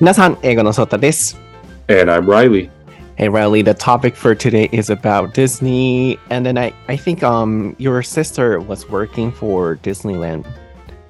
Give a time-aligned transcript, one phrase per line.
[0.00, 2.70] Minasan, no And I'm Riley.
[3.16, 6.20] Hey Riley, the topic for today is about Disney.
[6.30, 10.44] And then I, I think um your sister was working for Disneyland.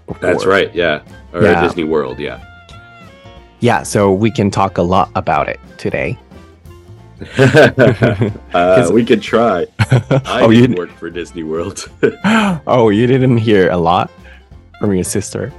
[0.07, 0.21] Before.
[0.23, 1.03] That's right, yeah.
[1.35, 1.61] Or yeah.
[1.61, 2.43] Disney World, yeah.
[3.61, 6.19] Yeah, so we can talk a lot about it today.
[7.37, 9.67] uh, we could try.
[9.81, 11.91] I oh, you worked for Disney World.
[12.67, 14.11] oh, you didn't hear a lot
[14.81, 15.53] from your sister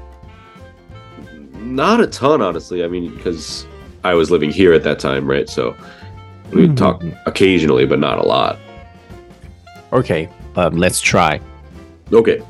[1.69, 2.85] Not a ton, honestly.
[2.85, 3.67] I mean, because
[4.03, 5.49] I was living here at that time, right?
[5.49, 5.75] So
[6.53, 7.15] we'd talk Mhm.
[7.27, 8.59] occasionally, but not a lot.
[9.93, 11.41] Okay, but let's try.
[12.13, 12.43] Okay,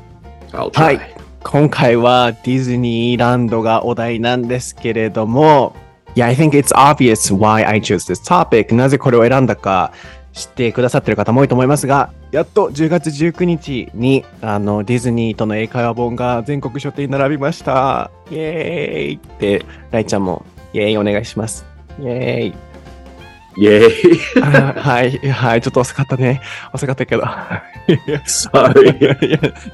[0.53, 0.95] I'll は try.
[0.95, 0.99] い。
[1.43, 5.75] 今回はディズニーランドがお題なんですけれども、
[6.15, 8.73] Yeah, I think it's obvious why I chose this topic.
[8.73, 9.91] なぜこれを選んだか
[10.32, 18.10] 知ってくださってる方も多いと思いますが、やっと10月19日にあのディズニーとの英会話本が全国書店に並びました。
[18.30, 21.66] イエーイって、ライちゃんもイエーイお願いします。
[21.98, 22.69] イエーイ
[23.56, 23.90] Yay!
[24.42, 26.40] あはい、はい、ちょっと遅かったね。
[26.72, 27.22] 遅かったけど。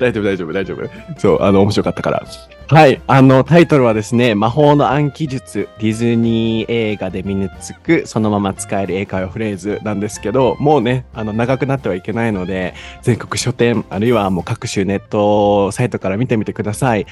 [0.01, 0.91] 大丈夫、大丈夫、大丈夫。
[1.19, 2.23] そう、あの、面白かったから。
[2.69, 17.07] はい、あの、タイトルはですね、魔法の暗記術、ディズニー映画で身につく、そのまま使える英会話フレーズなんですけど、もうね、あの、長くなってはいけないので、全国書店、あるいはもう各種ネットサイトから見てみてください。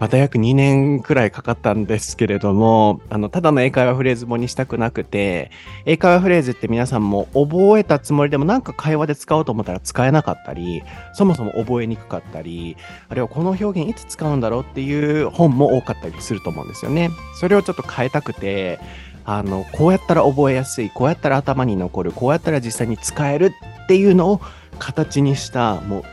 [0.00, 5.50] また約2年くらいかかったんですけれども、あの、ただの英会話フレーズ本にしたくなくて、
[5.84, 12.78] 英会話フレーズって皆さんも覚えたつもりでもなんか会話で使おうと思ったら使えなかったり、そもそも覚えにくかったり、
[13.10, 17.10] あるいはこの表現いつ使うんだろうっていう本も多かったりすると思うんですよね。
[17.38, 18.80] それをちょっと変えたくて、
[19.26, 23.52] あの、こうやったら覚えやすい、こうやったら頭に残る、こうやったら実際に使える
[23.84, 24.40] っていうのを
[24.78, 26.04] 形にした、も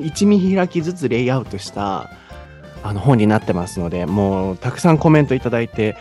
[0.00, 2.10] う1見開きずつレイアウトした
[2.86, 5.96] あの本になってますので、もうたくさんコメントいただいて、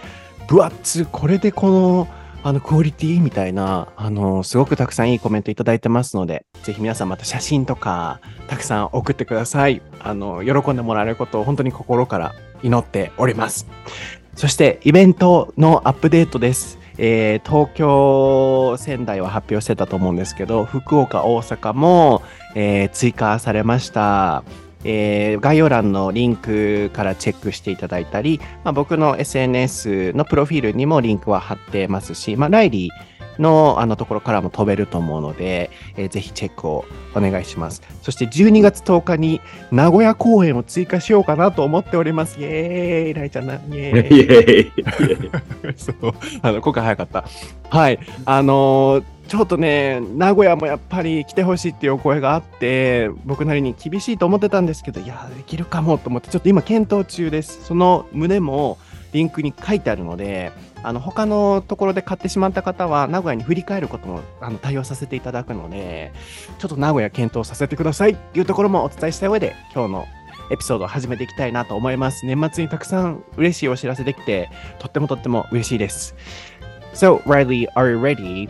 [0.48, 2.08] 分厚、これでこの
[2.44, 9.82] あのクオリティみたいな、あの、すごくたくさんいいコメントいただいてますので、ぜひ皆さんまた写真とか、たくさん送ってください。
[10.00, 13.66] あの、喜んでもらえることを本当に心から祈っております。
[14.36, 16.78] そして、イベントのアップデートです。
[17.00, 22.22] えー東京、仙台は発表してたと思うんですけど、福岡、大阪も、
[22.54, 24.44] えー追加されました。
[24.86, 36.86] えー概要欄のリンクからチェックしていただいたり、まあ、僕の SNS のプロフィールにもリンクは貼ってますし、まあ、ライリーのあのところからも飛べると思うので、えーぜひチェックを
[37.16, 37.82] お願いします。
[38.02, 39.42] そして12月10日に
[39.72, 42.40] 名古屋公演を追加しようかなと思っております。
[42.40, 44.72] イエーイライちゃんな、イエーイ!
[45.76, 47.26] そう、あの、今回早かった。
[47.70, 48.00] はい。
[48.26, 57.66] あのーちょっとね、名古屋もやっぱり来てほしいっていうお声があって、僕なりに厳しいと思ってたんですけど、いや、できるかもと思って、ちょっと今検討中です。
[57.66, 58.78] その胸も
[59.14, 60.52] リンクに書いてあるので、
[60.84, 66.14] あの、他のところで買ってしまった方は、名古屋に振り返ることもあの対応させていただくので、
[66.60, 70.06] ちょっと名古屋検討させてくださいっていうところもお伝えした上で、今日の
[70.52, 72.26] エピソードを始めていきたいなと思います。
[72.28, 76.16] 年末にたくさん嬉しいお知らせできて、とってもとっても嬉しいです。
[76.94, 78.48] So, Riley, are you ready?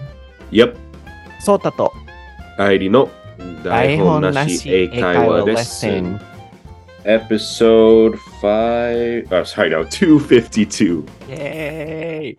[0.51, 0.77] Yep.
[1.41, 1.93] ソータと
[2.59, 3.09] 入りの
[3.65, 6.21] 台本な台し英会話レッスン。
[7.05, 9.29] Episode 5.
[9.31, 11.05] Oh, sorry, no, 252.
[11.29, 12.39] イエーイ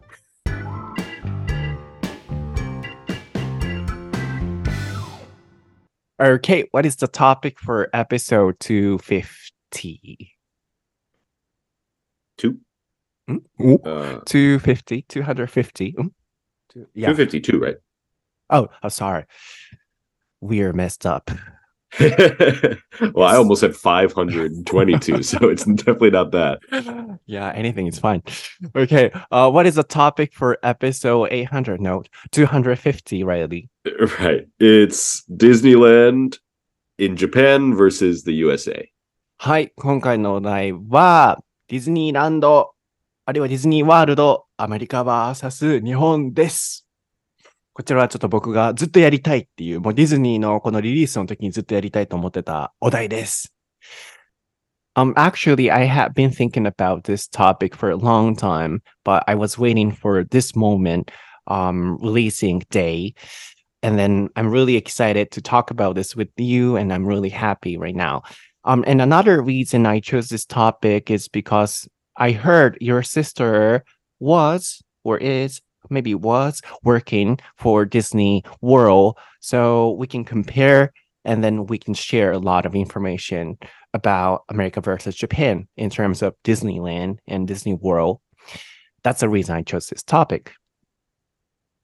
[6.19, 10.35] Okay, what is the topic for episode 250?
[12.37, 12.57] Two?
[13.27, 13.37] Hmm?
[13.59, 15.91] Ooh, Uh, 250, 250.
[15.97, 16.07] Hmm?
[16.69, 17.07] Two- Yeah.
[17.13, 17.77] 252, right?
[18.49, 19.25] Oh, oh, sorry.
[20.41, 21.31] We're messed up.
[21.99, 26.59] well, I almost said 522, so it's definitely not that.
[27.25, 28.23] yeah, anything is fine.
[28.75, 31.81] Okay, uh, what is the topic for episode 800?
[31.81, 33.69] No, 250, Riley.
[34.19, 34.47] Right.
[34.59, 36.37] It's Disneyland
[36.97, 38.87] in Japan versus the USA.
[39.37, 42.73] はい、今回のお題は、ディズニーランド、
[43.25, 46.84] あるいはディズニーワールド、アメリカ VS 日本です。
[47.75, 53.53] こちらはちょっと僕がずっとやりたいっていう、もうディズニーのこのリリースの時にずっとやりたいと思ってたお題です。
[54.95, 59.57] Um, actually, I have been thinking about this topic for a long time, but I was
[59.57, 61.11] waiting for this moment,
[61.47, 63.13] um, releasing day.
[63.81, 67.77] And then I'm really excited to talk about this with you, and I'm really happy
[67.77, 68.23] right now.
[68.65, 71.87] Um, and another reason I chose this topic is because
[72.17, 73.83] I heard your sister
[74.19, 79.18] was or is maybe was working for Disney World.
[79.40, 80.92] So we can compare
[81.24, 83.58] and then we can share a lot of information
[83.92, 88.20] about America versus Japan in terms of Disneyland and Disney World.
[89.02, 90.52] that's the reason I chose this topic.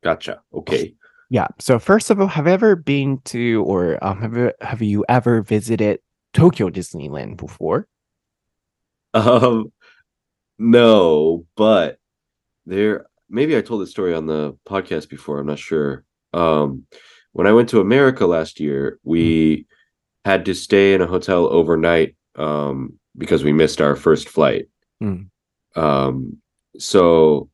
[0.02, 0.42] Gotcha.
[0.52, 0.94] Okay.
[1.30, 1.46] Yeah.
[1.58, 5.04] So first of all, have you ever been to or um, have you, have you
[5.08, 6.00] ever visited
[6.34, 7.86] Tokyo Disneyland before?
[9.14, 9.72] Um,
[10.58, 11.98] no, but
[12.66, 13.06] there.
[13.32, 15.38] Maybe I told this story on the podcast before.
[15.38, 16.04] I'm not sure.
[16.32, 16.86] Um,
[17.32, 19.64] when I went to America last year, we mm.
[20.24, 24.68] had to stay in a hotel overnight um, because we missed our first flight.
[25.02, 25.28] Mm.
[25.74, 26.36] Um,
[26.78, 27.48] so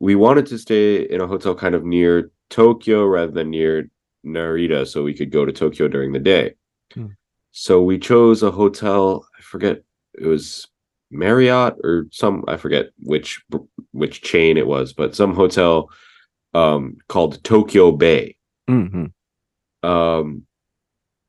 [0.00, 3.90] we wanted to stay in a hotel kind of near Tokyo rather than near
[4.24, 6.54] Narita so we could go to Tokyo during the day.
[6.94, 7.06] Hmm.
[7.50, 9.82] So we chose a hotel, I forget
[10.14, 10.68] it was
[11.10, 13.40] Marriott or some I forget which
[13.92, 15.90] which chain it was, but some hotel
[16.54, 18.36] um called Tokyo Bay.
[18.68, 19.88] Mm-hmm.
[19.88, 20.42] Um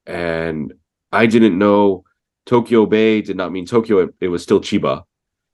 [0.05, 0.73] and
[1.11, 2.03] I didn't know
[2.45, 5.03] Tokyo Bay did not mean Tokyo, it, it was still Chiba.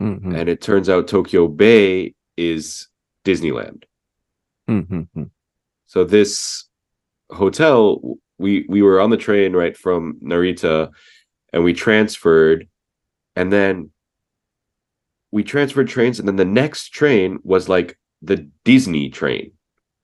[0.02, 0.36] Mm-hmm.
[0.36, 2.88] And it turns out Tokyo Bay is
[3.24, 3.84] Disneyland.
[4.70, 5.24] Mm-hmm.
[5.86, 6.66] So this
[7.32, 10.90] hotel, we we were on the train right from Narita,
[11.54, 12.68] and we transferred,
[13.36, 13.92] and then
[15.36, 19.52] we transferred trains, and then the next train was like the Disney train,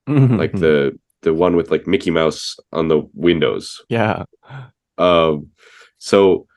[0.05, 0.35] mm-hmm.
[0.35, 3.81] like the the one with like Mickey Mouse on the windows.
[3.87, 4.25] Yeah.
[4.97, 5.47] Um.
[5.99, 6.47] So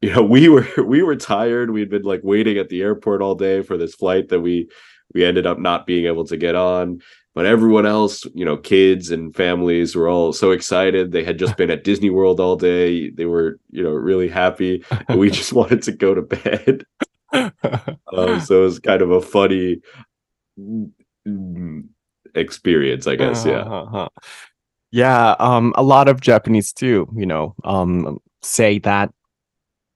[0.00, 3.34] you know we were we were tired we'd been like waiting at the airport all
[3.34, 4.68] day for this flight that we
[5.12, 7.00] we ended up not being able to get on
[7.34, 11.56] but everyone else you know kids and families were all so excited they had just
[11.60, 14.84] been at disney world all day they were you know really happy
[15.16, 16.84] we just wanted to go to bed
[17.34, 19.80] um, so it was kind of a funny
[22.34, 24.08] experience i guess yeah uh-huh.
[24.90, 29.12] yeah um a lot of japanese too you know um say that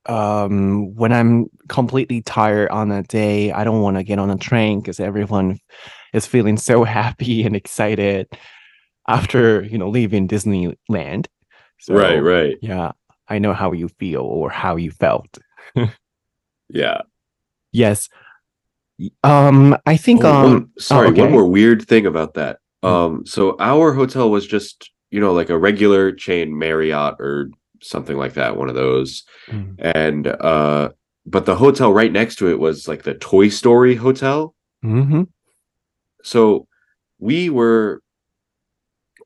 [0.09, 4.39] um, when I'm completely tired on a day, I don't want to get on a
[4.39, 5.59] train because everyone
[6.15, 8.27] is feeling so happy and excited
[9.07, 11.27] after you know leaving Disneyland.
[11.79, 12.57] So, right, right.
[12.61, 12.93] Yeah,
[13.29, 15.39] I know how you feel or how you felt.
[16.69, 17.03] yeah.
[17.73, 18.09] Yes.
[19.23, 20.25] Um, I think.
[20.25, 21.23] Oh, um, one, sorry, oh, okay.
[21.23, 22.59] one more weird thing about that.
[22.83, 22.89] Hmm.
[22.89, 27.51] Um, so our hotel was just you know like a regular chain Marriott or
[27.81, 29.25] something like that, one of those.
[29.47, 29.77] Mm.
[29.79, 30.91] And uh
[31.27, 34.55] but the hotel right next to it was like the Toy Story hotel.
[34.85, 35.25] Mm-hmm.
[36.23, 36.67] So
[37.19, 38.03] we were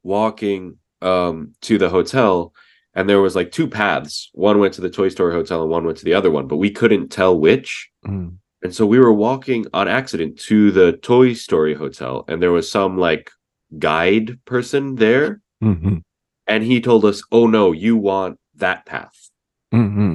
[0.02, 2.52] walking um to the hotel
[2.94, 4.30] and there was like two paths.
[4.32, 6.56] One went to the Toy Story hotel and one went to the other one, but
[6.56, 7.90] we couldn't tell which.
[8.06, 8.36] Mm.
[8.62, 12.70] And so we were walking on accident to the Toy Story hotel and there was
[12.70, 13.30] some like
[13.78, 15.40] guide person there.
[15.62, 15.98] Mm-hmm.
[16.46, 19.30] And he told us, "Oh no, you want that path.
[19.72, 20.14] Mm-hmm.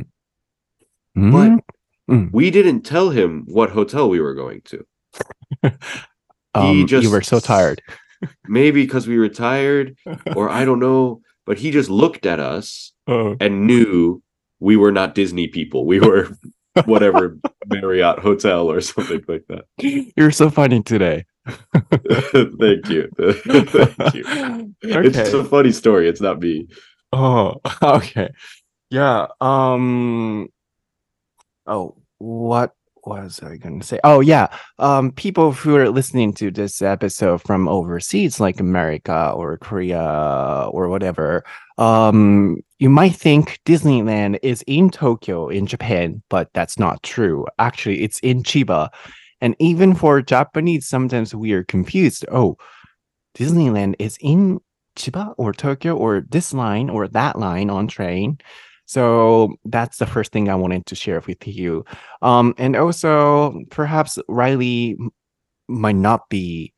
[1.18, 1.32] Mm-hmm.
[1.32, 2.30] But mm.
[2.32, 4.86] we didn't tell him what hotel we were going to.
[6.54, 7.82] um, he just you were so tired.
[8.48, 9.96] maybe because we were tired,
[10.36, 11.22] or I don't know.
[11.48, 14.22] But he just looked at us uh and knew
[14.60, 15.86] we were not Disney people.
[15.86, 16.30] We were
[16.86, 19.66] whatever Marriott hotel or something like that.
[20.16, 21.26] You're so funny today.
[21.48, 23.10] Thank you.
[23.18, 24.76] Thank you.
[24.84, 25.08] Okay.
[25.08, 26.10] It's a funny story.
[26.10, 26.68] It's not me.
[27.14, 28.30] Oh, okay.
[28.90, 29.28] Yeah.
[29.40, 30.50] Um
[31.66, 32.74] oh, what
[33.08, 34.00] was I going to say?
[34.04, 34.48] Oh, yeah.
[34.80, 40.90] Um, people who are listening to this episode from overseas, like America or Korea or
[40.90, 41.44] whatever,
[41.78, 47.46] um, you might think Disneyland is in Tokyo in Japan, but that's not true.
[47.60, 48.90] Actually, it's in Chiba.
[49.42, 52.26] And even for Japanese, sometimes we are confused.
[52.32, 52.58] Oh,
[53.38, 54.60] Disneyland is in
[54.98, 58.40] Chiba or Tokyo or this line or that line on train.
[58.88, 61.84] So that's the first thing I wanted to share with you.
[62.22, 64.98] Um, and also, perhaps Riley
[65.68, 66.74] might not be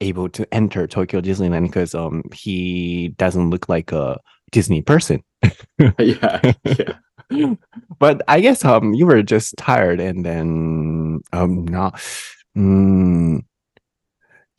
[0.00, 4.18] able to enter Tokyo Disneyland because um he doesn't look like a
[4.52, 5.22] Disney person.
[5.98, 6.92] yeah, yeah.
[7.98, 12.00] but I guess um you were just tired and then um not.
[12.56, 13.44] Mm,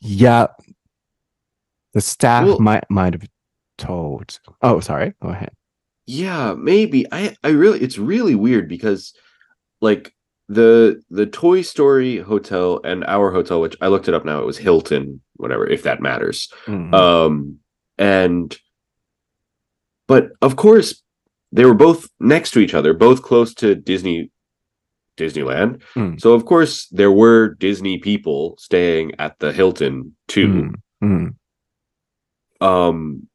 [0.00, 0.46] yeah,
[1.94, 3.28] the staff well, might might have
[3.76, 4.38] told.
[4.62, 5.14] Oh, sorry.
[5.20, 5.52] Go ahead.
[6.10, 7.06] Yeah, maybe.
[7.12, 9.14] I I really it's really weird because
[9.80, 10.12] like
[10.48, 14.46] the the Toy Story hotel and our hotel, which I looked it up now, it
[14.46, 16.52] was Hilton, whatever, if that matters.
[16.66, 16.92] Mm-hmm.
[16.92, 17.58] Um
[17.96, 18.58] and
[20.08, 21.00] but of course
[21.52, 24.32] they were both next to each other, both close to Disney
[25.16, 25.80] Disneyland.
[25.94, 26.20] Mm.
[26.20, 30.74] So of course there were Disney people staying at the Hilton too.
[31.04, 31.34] Mm.
[32.60, 32.66] Mm.
[32.66, 33.28] Um,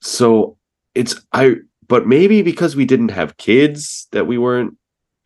[0.00, 0.56] so
[0.94, 1.56] it's I,
[1.90, 4.76] but maybe because we didn't have kids that we weren't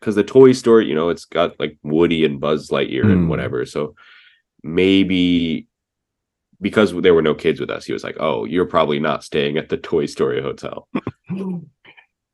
[0.00, 3.12] because the Toy Story, you know, it's got like Woody and Buzz Lightyear mm.
[3.12, 3.28] and hmm.
[3.28, 3.66] whatever.
[3.66, 3.94] So
[4.62, 5.68] maybe
[6.62, 9.58] because there were no kids with us, he was like, "Oh, you're probably not staying
[9.58, 10.88] at the Toy Story hotel."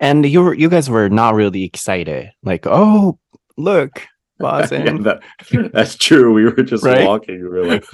[0.03, 2.31] And you were, you guys were not really excited.
[2.43, 3.19] Like, oh,
[3.59, 4.09] look,
[4.87, 5.21] Yeah,
[5.53, 6.33] that, that's true.
[6.33, 7.07] We were just Right?
[7.07, 7.43] walking.
[7.43, 7.85] We were like,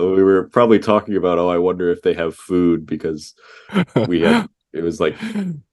[0.00, 3.34] we were probably talking about, "Oh, I wonder if they have food," because
[4.06, 4.48] we had.
[4.72, 5.16] It was like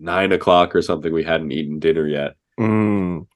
[0.00, 1.12] nine o'clock or something.
[1.12, 2.34] We hadn't eaten dinner yet.
[2.58, 3.26] うん。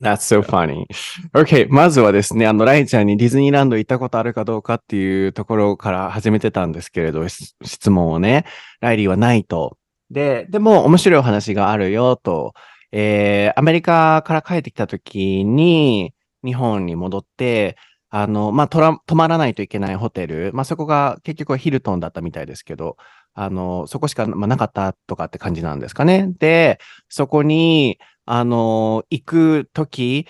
[0.00, 0.84] That's so funny.
[1.32, 8.44] Okay, まずはですね、あの、ライちゃんにディズニーランド行ったことあるかどうかっていうところから始めてたんですけれど、し質問をね、
[8.80, 9.78] ライリーはないと。
[10.10, 12.52] で、でも面白いお話があるよと、
[12.92, 16.12] えー、アメリカから帰ってきた時に、
[16.44, 17.76] 日本に戻って、
[18.10, 22.96] あの、まあ、とら、泊まらないといけないホテル、まあ、そこが結局はヒルトンだったみたいですけど、
[23.36, 26.32] あの、そこしか、まあ、なかったとかって感じなんですかね。
[26.38, 30.26] で、そこに、あの、行くとき、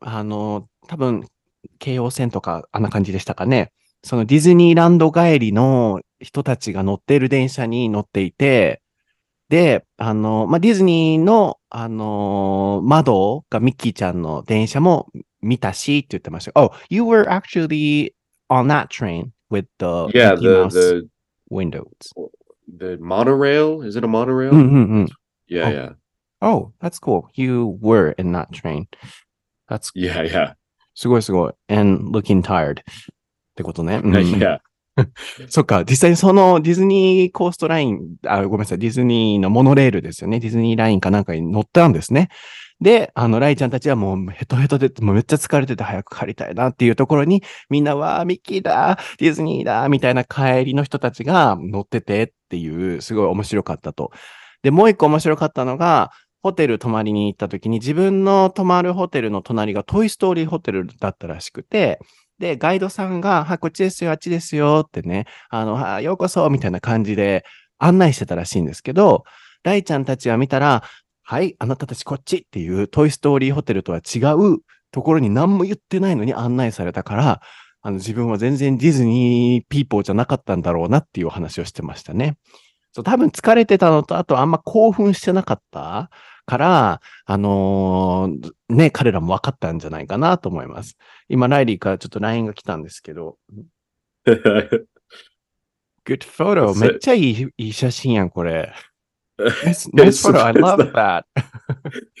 [0.00, 1.26] あの、多分、
[1.80, 3.72] 京王線とか、あんな感じでしたかね。
[4.04, 8.82] そのディズニーランド帰りの人たちが乗っている電車に乗っていて、
[9.48, 15.08] で、あの、まあ、ディズニーの、あの、窓がミッキーちゃんの電車も
[15.42, 16.52] 見たしって言ってました。
[16.54, 18.12] Oh, you were actually
[18.48, 21.08] on that train with the Yeah, Mickey the the
[21.50, 21.86] windows.
[22.68, 23.82] The monorail.
[23.82, 24.50] Is it a monorail?
[24.50, 25.08] うんうんうん。
[25.48, 25.70] Yeah, Oh.
[25.70, 25.92] yeah,
[26.40, 27.28] Oh, that's cool.
[27.34, 28.86] You were in that train.
[29.68, 30.54] That's yeah, yeah,
[30.94, 31.52] すごいすごい。
[31.68, 32.80] and looking tired.
[32.80, 32.84] っ
[33.56, 34.00] てことね。
[34.02, 34.58] うん yeah.
[35.48, 40.38] そっか、実際にそのディズニーコーストライン、あ、ごめんなさい、ディズニーのモノレールですよね。
[40.38, 42.28] ディズニーラインかなんかに乗ったんですね。
[42.80, 54.10] で、あの、ライちゃんたちはもうヘトヘトで、もうめっちゃ疲れてて早く帰りたいなっていうところに、みんなはミッキーだ、ディズニーだ、みたいな帰りの人たちが乗っててっていう、すごい面白かったと。
[54.62, 56.10] で、もう一個面白かったのが、
[56.42, 62.00] ホテル泊まりに行った時に自分の泊まるホテルの隣がトイストーリーホテルだったらしくて、
[62.38, 67.44] で、ガイドさんが、は、こっちですよ、あっちですよってね、あの、ようこそみたいな感じで
[67.78, 69.24] 案内してたらしいんですけど、
[69.62, 70.82] ライちゃんたちは見たら、
[71.26, 74.58] はい、あなたたちこっちっていうトイストーリーホテルとは違う
[74.92, 77.40] ところに何も言ってないのに案内されたから、
[77.80, 82.36] あの自分は全然ディズニーピーポーじゃなかったんだろうなっていうお話をしてましたね。
[82.92, 86.10] そう、多分疲れてたのと、あとあんま興奮してなかった
[86.46, 90.96] から、あのーね、彼らも分かったんじゃないかなと思います。
[91.28, 93.36] 今、ライリーからちょっと LINE が来たんですけど、
[96.06, 96.78] Good photo!
[96.78, 98.72] めっ.ちゃいいいい写真やん、これ。
[99.38, 100.38] Nice, It's- nice photo.
[100.38, 101.24] I love not- that.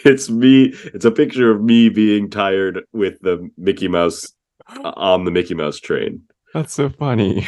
[0.04, 0.72] it's me.
[0.94, 4.34] It's a picture of me being tired with the Mickey Mouse
[4.68, 6.20] uh, on the Mickey Mouse train.
[6.52, 7.42] That's so funny.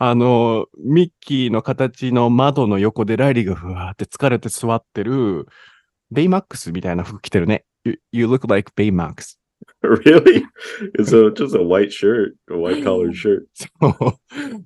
[0.00, 5.46] あの、ミッキーの形の窓の横でライリーがふわーって疲れて座ってる、
[6.10, 7.64] ベイマックスみたいな服着てるね。
[7.84, 9.37] You, you look like Baymax.
[9.82, 10.44] really?
[10.98, 13.46] It's a just a white shirt, a white collared shirt.
[13.54, 14.18] そ う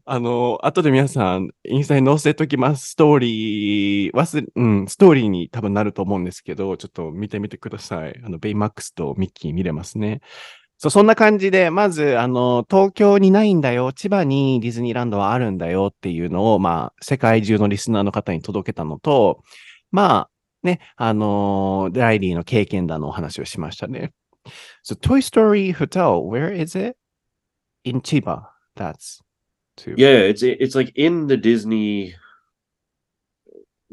[0.06, 2.92] あの、後で皆さん、インスタに載せときます。
[2.92, 8.18] ストーリー、忘れ、うん、ストーリーに多分なると思うんですけど、ちょっと見てみてください。
[8.24, 10.22] あの、ベイマックスとミッキー見れますね。
[10.78, 19.42] そう、そんな感じで、まず、あの、東京にないんだよ、千葉にディズニーランドはあるんだよっていうのを、まあ、世界中のリスナーの方に届けたのと、
[19.90, 20.30] まあ、
[20.62, 24.12] ね、あの、ライリーの経験談のお話をしましたね。
[24.82, 26.96] So Toy Story Hotel, where is it?
[27.84, 28.46] In Chiba.
[28.74, 29.20] That's
[29.76, 29.94] too.
[29.96, 32.14] Yeah, it's it's like in the Disney.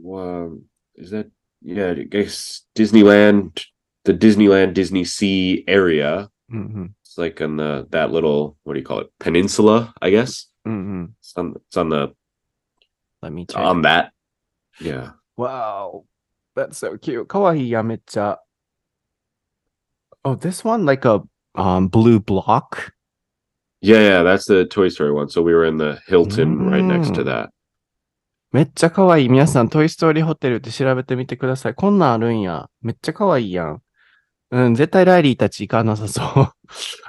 [0.03, 0.65] Um,
[0.95, 1.29] is that
[1.61, 1.91] yeah?
[1.91, 3.65] I guess Disneyland,
[4.05, 6.29] the Disneyland Disney Sea area.
[6.51, 6.85] Mm-hmm.
[7.01, 9.93] It's like on the that little what do you call it peninsula?
[10.01, 10.47] I guess.
[10.67, 11.05] Mm-hmm.
[11.19, 12.15] It's on it's on the.
[13.21, 13.57] Let me check.
[13.57, 14.13] on that.
[14.79, 15.11] Yeah.
[15.37, 16.05] Wow,
[16.55, 17.27] that's so cute.
[17.27, 18.37] Kawaii Yamcha
[20.24, 21.22] Oh, this one like a
[21.54, 22.92] um, blue block?
[23.80, 25.28] Yeah, yeah, that's the Toy Story one.
[25.28, 27.26] So we were in the Hilton right next to Mm.
[27.26, 27.50] that.
[28.52, 29.28] めっちゃかわいい。
[29.28, 31.74] 皆さん、トイストーリーホテルって調べてみてください。
[31.74, 32.70] こんなんあるんや。
[32.82, 33.82] めっちゃかわいいやん。
[34.52, 36.52] うん、絶対ライリーたち行かなさそう。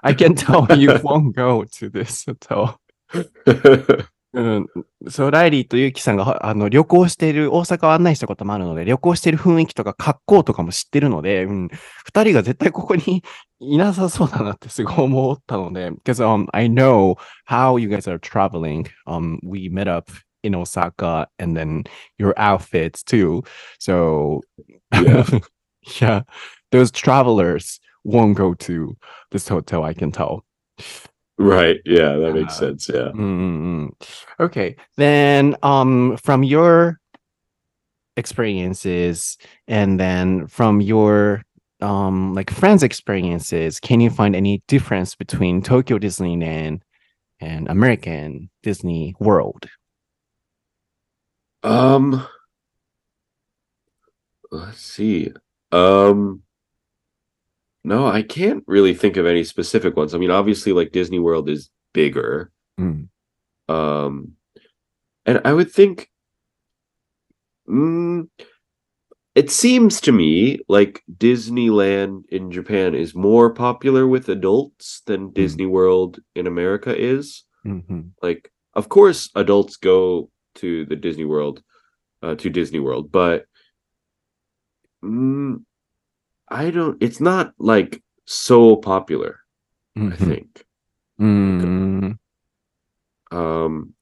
[0.01, 2.77] I can tell you won't go to this hotel.
[4.32, 4.66] うん。
[5.08, 11.68] そう、ライリーとユウキさんがはあの旅行している、大阪を案内したこともあるので、旅行している雰囲気とか格好とかも知ってるので、うん。
[12.04, 13.24] 二人が絶対ここに
[13.58, 17.16] いなさそうだなってすごい思ったので、because、um, I know
[17.48, 18.86] how you guys are traveling.
[19.06, 20.12] Um, we met up
[20.44, 21.82] in Osaka and then
[22.18, 23.42] your outfits too.
[23.80, 24.42] So,
[24.92, 25.24] Yeah.
[26.00, 26.22] yeah,
[26.70, 28.96] those travelers won't go to
[29.32, 30.44] this hotel, I can tell.
[31.40, 31.80] Right.
[31.84, 32.88] Yeah, that makes Uh, sense.
[32.88, 33.10] Yeah.
[33.14, 33.90] Mm-mm.
[34.38, 34.76] Okay.
[34.96, 36.98] Then um from your
[38.16, 41.42] experiences and then from your
[41.80, 46.82] um like friends experiences, can you find any difference between Tokyo Disneyland
[47.40, 49.66] and American Disney World?
[51.62, 52.26] Um,
[54.50, 55.32] let's see.
[55.72, 56.42] Um,
[57.84, 60.14] no, I can't really think of any specific ones.
[60.14, 62.50] I mean, obviously, like Disney World is bigger.
[62.78, 63.08] Mm.
[63.68, 64.32] Um,
[65.24, 66.10] and I would think,
[67.68, 68.28] mm,
[69.34, 75.66] it seems to me like Disneyland in Japan is more popular with adults than Disney
[75.66, 77.44] World in America is.
[77.64, 78.10] Mhm.
[78.22, 81.62] Like, of course, adults go to the Disney World,
[82.22, 83.46] uh, to Disney World, but
[85.02, 85.62] mm,
[86.50, 86.96] I don't.
[87.02, 89.40] It's not like so popular.
[89.96, 90.16] I Mhm.
[90.16, 90.64] think.
[91.20, 92.18] Mm.
[93.30, 93.94] Um,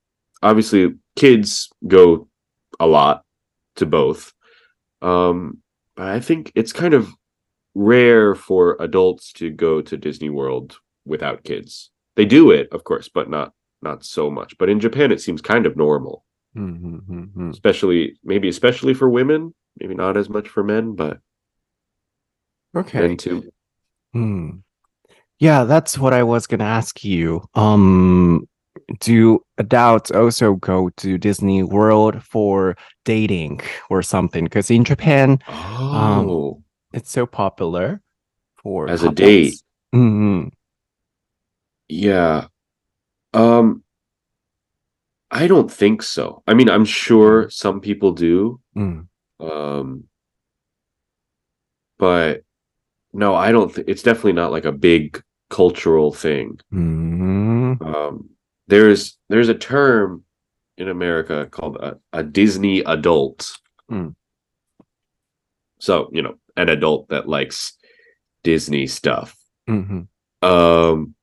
[0.42, 2.28] obviously, kids go
[2.80, 3.24] a lot
[3.76, 4.32] to both.
[5.02, 5.58] Um,
[5.96, 7.12] but I think it's kind of
[7.74, 11.90] rare for adults to go to Disney World without kids.
[12.16, 14.58] They do it, of course, but not not so much.
[14.58, 16.24] But in Japan, it seems kind of normal,
[16.56, 17.50] Mhm, mhm, mhm.
[17.50, 19.54] especially maybe especially for women.
[19.78, 21.20] Maybe not as much for men, but
[22.76, 23.00] Okay.
[23.00, 23.50] men too.
[24.12, 24.50] Hmm.
[25.38, 27.42] Yeah, that's what I was gonna ask you.
[27.54, 28.48] Um,
[29.00, 33.60] do adults also go to Disney World for dating
[33.90, 34.44] or something?
[34.44, 38.00] Because in Japan, Oh, it's so popular
[38.62, 39.16] for As a couples.
[39.16, 39.54] date.
[39.94, 40.50] Mhm.
[41.88, 42.46] yeah.
[43.34, 43.82] Um,
[45.30, 46.42] I don't think so.
[46.46, 48.60] I mean, I'm sure some people do.
[48.76, 49.06] Mm.
[49.40, 50.04] Um,
[51.98, 52.42] but
[53.12, 56.58] no, I don't think it's definitely not like a big cultural thing.
[56.72, 57.80] Mm.
[57.82, 58.30] Um,
[58.66, 60.24] there's there's a term
[60.76, 63.50] in America called a, a Disney adult.
[63.88, 64.10] Hmm.
[65.80, 67.76] So, you know, an adult that likes
[68.42, 69.36] Disney stuff.
[69.68, 70.08] Mhm.
[70.42, 71.14] Um,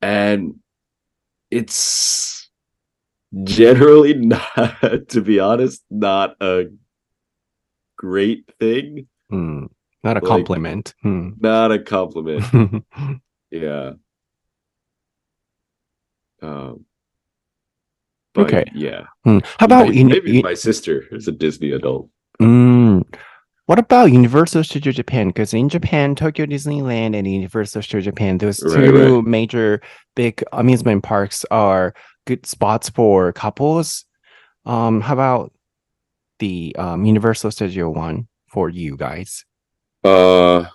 [0.00, 0.56] and
[1.50, 2.50] it's
[3.44, 6.64] generally not, to be honest, not a
[7.96, 9.06] great thing.
[9.30, 9.68] Mm.
[10.04, 10.94] Not a Like- compliment.
[11.02, 11.30] Hmm.
[11.40, 12.84] Not a compliment.
[13.50, 13.92] Yeah.
[16.40, 16.86] Um,
[18.34, 18.64] but Okay.
[18.74, 19.04] Yeah.
[19.24, 19.38] Hmm.
[19.58, 22.08] How about maybe, in, maybe in- my sister is a Disney adult.
[22.40, 23.04] Mm.
[23.66, 25.28] What about Universal Studio Japan?
[25.28, 29.24] Because in Japan, Tokyo Disneyland and Universal Studio Japan, those Right, two right.
[29.26, 29.80] major
[30.16, 31.94] big amusement parks are
[32.26, 34.04] good spots for couples.
[34.64, 35.52] Um, how about
[36.40, 39.44] the um, Universal Studio one for you guys?
[40.04, 40.66] Uh,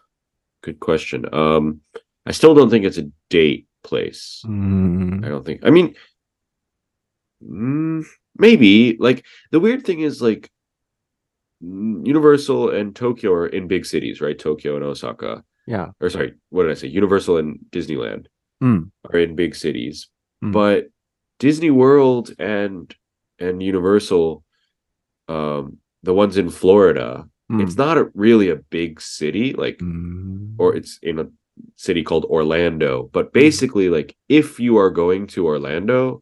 [0.63, 1.25] good question.
[1.33, 1.81] Um,
[2.25, 4.41] I still don't think it's a date place.
[4.45, 5.25] Mm.
[5.25, 5.61] I don't think.
[5.63, 5.95] I mean,
[7.43, 8.05] mm,
[8.37, 8.97] maybe.
[8.99, 10.49] Like the weird thing is like
[11.63, 14.37] mm, Universal and Tokyo are in big cities, right?
[14.37, 15.43] Tokyo and Osaka.
[15.65, 15.87] Yeah.
[15.99, 16.87] Or sorry, what did I say?
[16.87, 18.27] Universal and Disneyland
[18.63, 18.89] Mm.
[19.13, 20.07] are in big cities,
[20.43, 20.51] Mm.
[20.51, 20.87] but
[21.39, 22.93] Disney World and
[23.39, 24.43] and Universal,
[25.27, 27.63] um, the ones in Florida, Mm.
[27.63, 29.53] it's not a, really a big city.
[29.53, 30.55] Like Mm.
[30.57, 31.27] or it's in a
[31.75, 33.09] city called Orlando.
[33.13, 36.21] But basically, like if you are going to Orlando,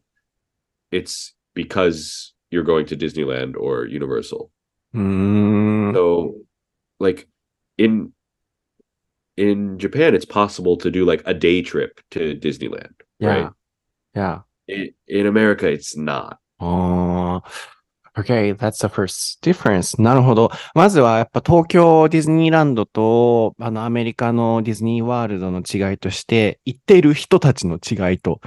[0.90, 4.50] it's because you're going to Disneyland or Universal.
[4.94, 5.92] Mm.
[5.94, 6.36] So,
[7.00, 7.28] like
[7.76, 8.12] in
[9.36, 12.94] in Japan, it's possible to do like a day trip to Disneyland.
[13.18, 13.28] yeah.
[13.28, 13.50] Right.
[14.14, 14.38] Yeah.
[14.68, 16.38] In, in America, it's not.
[16.58, 17.42] Oh,
[18.16, 20.00] okay, that's the first difference.
[20.00, 20.50] なるほど。
[20.74, 28.40] まずはやっぱ東京ディズニーランドとあのアメリカのディズニーワールドの違いとして、行っている人たちの違いと、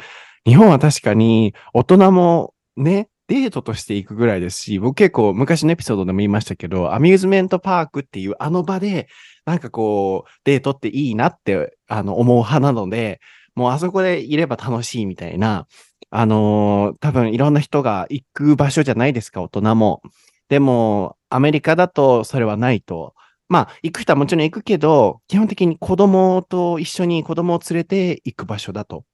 [0.45, 9.07] 日本は確かに大人もね、デートとして行くぐらいですし、僕結構昔のエピソードでも言いましたけど、アミューズメントパークっていうあの場で、
[9.45, 13.19] なんかこう、デートっていいなってあの思う派なので、
[13.53, 15.67] もうあそこでいれば楽しいみたいな、
[16.11, 20.01] あのー多分いろんな人が行く場所じゃないですか、大人も。
[20.49, 23.13] でも、アメリカだとそれはないと。
[23.49, 29.05] まあ、行く人はもちろん行くけど、基本的に子供と一緒に子供を連れて行く場所だと。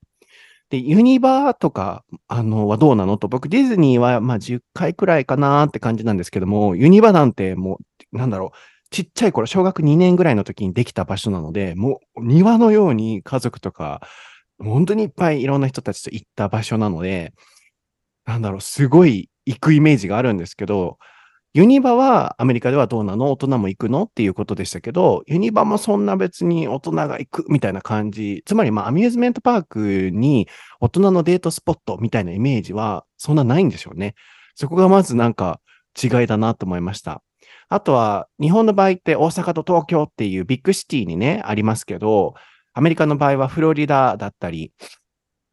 [0.70, 7.80] で、ユニバーとか、あの、はどうなのと、僕、ディズニーは、まあ、10回くらいかなって感じなんですけども、ユニバなんても
[8.14, 8.58] う、なんだろう、
[8.90, 14.02] ちっちゃい頃、小学2年ぐらいの時にできた場所なので、もう、庭のように家族とか、
[14.60, 17.34] 本当にいっぱいいろんな人たちと行った場所なので、
[18.26, 20.98] なんだろう、すごい行くイメージがあるんですけど、
[21.54, 23.32] ユニバはアメリカではどうなの？
[23.32, 24.04] 大人も行くの？
[24.04, 28.44] っていうことでしたけど、ユニバもそんな別に大人が行くみたいな感じ。
[28.46, 30.50] つまり、まあ、アミューズメントパークに
[30.82, 34.16] 大人のデートスポットみたいなイメージはそんなないんでしょうね。
[34.56, 35.62] そこがまずなんか
[36.02, 37.22] 違いだなと思いました。
[37.70, 42.34] あとは、日本の場合って大阪と東京っていうビッグシティにね、ありますけど、
[42.76, 44.74] アメリカの場合はフロリダだったり、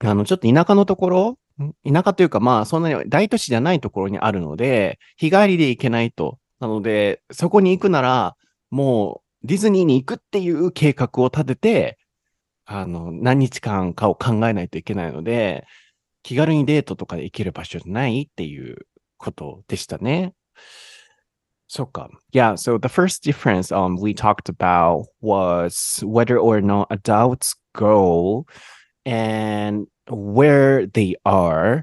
[0.01, 1.39] あの、ちょっと田舎のところ、
[1.87, 6.39] 田舎というかまあ、そんなに大都市じゃないところにあるので、日帰りで行けないと。
[6.59, 8.37] なので、そこに行くなら、
[8.71, 11.99] もうディズニーに行くっていう計画を立てて、
[12.65, 15.65] あの、何日間かを考えないといけないので、
[16.25, 20.35] 気軽にデートとかで行ける場所じゃないっていうことでしたね。
[21.73, 22.19] So come.
[22.33, 22.57] Yeah.
[22.57, 28.45] So the first difference um we talked about was whether or not adults go
[29.07, 31.83] and where they are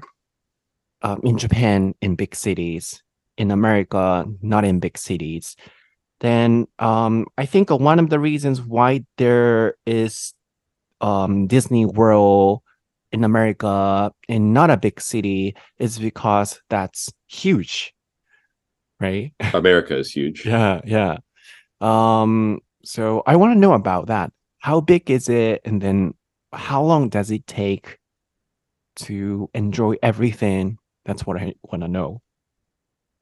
[1.02, 3.02] um, in Japan in big cities,
[3.36, 5.56] in America, not in big cities.
[6.20, 10.34] Then um I think one of the reasons why there is
[11.00, 12.62] um Disney World
[13.10, 17.92] in America in not a big city is because that's huge
[19.00, 19.32] right?
[19.54, 20.44] America is huge.
[20.46, 21.18] yeah, yeah.
[21.80, 24.32] Um, so I want to know about that.
[24.58, 26.14] How big is it, and then
[26.52, 27.98] how long does it take
[28.96, 30.78] to enjoy everything?
[31.06, 32.20] That's what I want to know.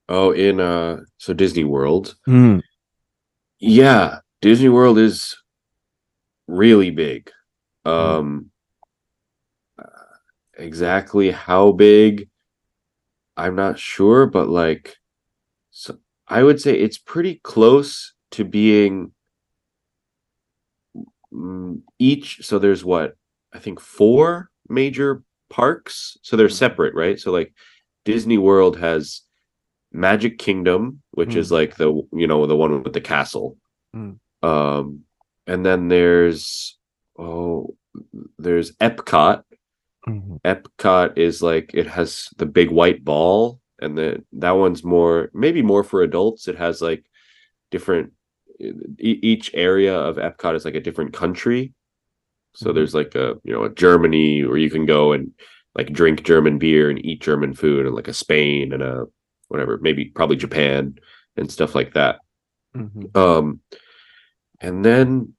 [0.08, 2.16] Oh, in uh so Disney World.
[2.26, 2.62] Mm,
[3.60, 5.36] Yeah, Disney World is
[6.48, 7.30] really big.
[7.84, 8.50] Um
[9.78, 9.84] uh,
[10.58, 12.28] exactly how big
[13.36, 14.96] I'm not sure, but like
[15.78, 19.12] so I would say it's pretty close to being
[21.32, 23.14] mm, each so there's what
[23.52, 26.18] I think four major parks.
[26.22, 26.52] So they're Mm.
[26.64, 27.18] separate, right?
[27.18, 27.54] So like
[28.04, 29.22] Disney World has
[29.92, 33.56] Magic Kingdom, which is like the you know the one with the castle.
[33.94, 34.18] Mm.
[34.42, 35.04] Um
[35.46, 36.76] and then there's
[37.16, 37.76] oh
[38.38, 39.44] there's Epcot.
[40.08, 45.30] mhm, Epcot is like it has the big white ball and then that one's more
[45.34, 46.48] maybe more for adults.
[46.48, 47.04] It has like
[47.70, 48.12] different
[48.60, 51.74] e- each area of Epcot is like a different country.
[52.54, 52.74] So Mhm.
[52.74, 55.32] there's like a you know a Germany where you can go and
[55.76, 59.06] like drink German beer and eat German food and like a Spain and a
[59.48, 60.96] whatever maybe probably Japan
[61.36, 62.20] and stuff like that.
[62.74, 63.60] mhm, Um,
[64.60, 65.34] and then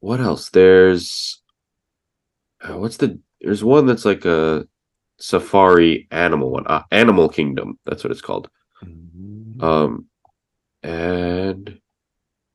[0.00, 0.50] what else?
[0.50, 1.42] There's
[2.62, 4.66] uh, what's the there's one that's like a
[5.18, 7.78] safari animal one, uh, Animal Kingdom.
[7.86, 8.48] That's what it's called.
[8.84, 9.62] mhm.
[9.62, 10.06] Um,
[10.82, 11.80] and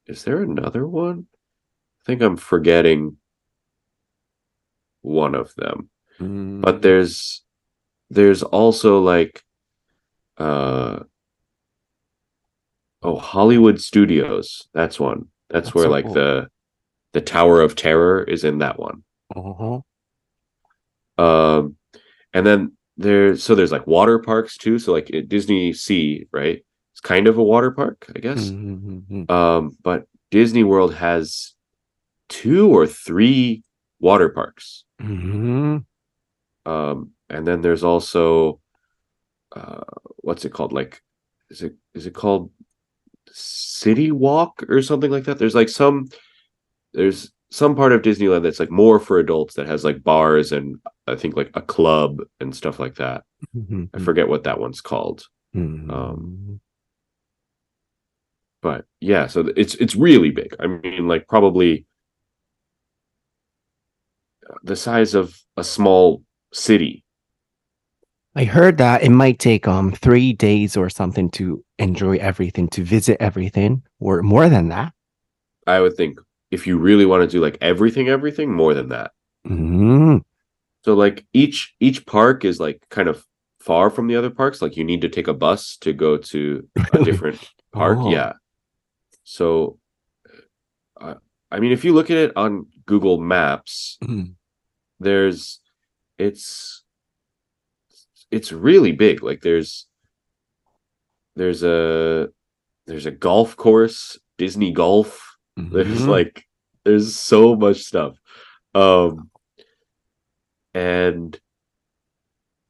[0.06, 1.28] is there another one?
[2.02, 3.18] I think I'm forgetting
[5.02, 5.90] one of them.
[6.20, 7.44] Mm, But there's
[8.10, 9.44] there's also like
[10.38, 11.00] uh
[13.02, 14.68] oh Hollywood Studios.
[14.74, 15.28] That's one.
[15.50, 16.14] That's, That's where so like cool.
[16.14, 16.48] the
[17.14, 19.04] the Tower of Terror is in that one.
[19.36, 19.82] uh-huh,
[21.18, 21.76] Um
[22.34, 24.80] and then there's so there's like water parks too.
[24.80, 26.64] So like at Disney Sea, right?
[26.92, 28.50] It's kind of a water park, I guess.
[28.50, 31.54] mhm, mhm, Um, but Disney World has
[32.28, 33.64] two or three
[34.00, 34.84] water parks.
[35.02, 35.86] mhm.
[36.66, 38.60] Um, and then there's also
[39.56, 39.82] uh,
[40.18, 40.74] what's it called?
[40.74, 41.02] Like,
[41.50, 42.52] is it is it called
[43.32, 45.40] City Walk or something like that?
[45.40, 46.10] There's like some
[46.94, 50.78] there's some part of Disneyland that's like more for adults that has like bars and
[51.10, 53.24] I think like a club and stuff like that.
[53.56, 55.26] Mhm, I forget what that one's called.
[55.56, 55.90] mhm.
[55.92, 56.60] Um,
[58.62, 61.86] but yeah so it's it's really big i mean like probably
[64.64, 65.26] the size of
[65.58, 67.04] a small city
[68.36, 72.84] I heard that it might take um three days or something to enjoy everything, to
[72.84, 74.94] visit everything, or more than that.
[75.76, 76.14] i would think
[76.52, 79.12] if you really want to do like everything everything more than that
[79.48, 80.09] Mm,
[80.84, 83.26] so like each each park is like kind of
[83.60, 84.62] far from the other parks.
[84.62, 88.00] Like you need to take a bus to go to a different park.
[88.02, 88.10] Oh.
[88.10, 88.34] yeah.
[89.24, 89.78] So
[91.00, 91.16] uh,
[91.52, 94.34] i mean if you look at it on google maps mm,
[95.00, 95.62] there's
[96.20, 96.84] it's
[98.32, 99.24] it's really big.
[99.24, 99.88] Like there's
[101.36, 102.30] there's a
[102.86, 105.26] there's a golf course disney golf.
[105.58, 106.08] There's mhm.
[106.08, 106.46] like
[106.86, 108.16] there's so much stuff.
[108.74, 109.30] Um
[110.80, 111.40] and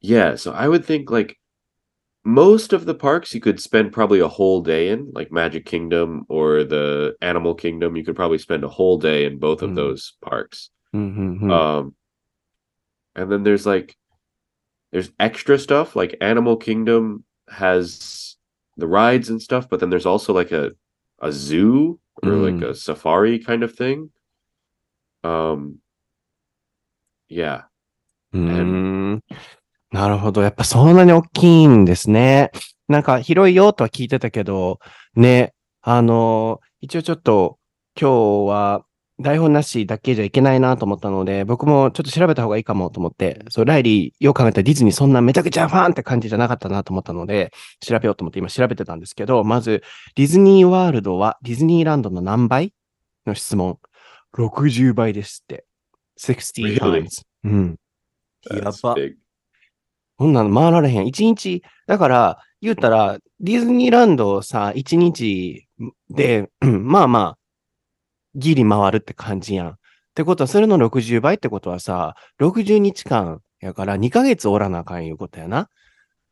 [0.00, 1.36] yeah so i would think like
[2.24, 6.24] most of the parks you could spend probably a whole day in like magic kingdom
[6.28, 9.76] or the animal kingdom you could probably spend a whole day in both of Mm.
[9.76, 11.50] those parks Mhm, mhm.
[11.50, 11.94] um
[13.14, 13.96] and then there's like
[14.92, 18.36] there's extra stuff like animal kingdom has
[18.76, 20.72] the rides and stuff but then there's also like a
[21.20, 24.10] a zoo or like a safari kind of thing
[25.22, 25.80] um
[27.28, 27.62] yeah
[28.32, 29.20] うーん
[29.92, 30.42] なるほど。
[30.42, 32.50] やっぱそんなに大きいんですね。
[32.88, 34.78] なんか広いよとは聞いてたけど、
[35.16, 37.58] ね、あの、一応ちょっと
[38.00, 38.84] 今日は
[39.20, 49.82] 台本なしだけじゃいけないなと思ったので、僕もちょっと調べた方がいいかもと思って、そう、ライリー、よく考えたらディズニーそんなめちゃくちゃファンって感じじゃなかったなと思ったので、調べようと思って今調べてたんですけど、まず、
[50.14, 52.72] ディズニーワールドはディズニーランドの何倍
[53.26, 53.78] の質問
[54.34, 55.64] ？60倍ですって。
[56.18, 56.78] 60 Really?
[56.78, 57.22] times。
[57.44, 57.76] うん。
[58.48, 58.96] やば。
[60.16, 61.06] こんなの回られへん。
[61.06, 65.66] 一日、だから、言うたら、ディズニーランドをさ、一日
[66.10, 67.38] で、まあまあ、
[68.34, 69.68] ギリ回るって感じやん。
[69.70, 69.74] っ
[70.14, 75.68] てことは、それの60倍ってことはさ、60日間やから2ヶ月おらなあかんいうことやな。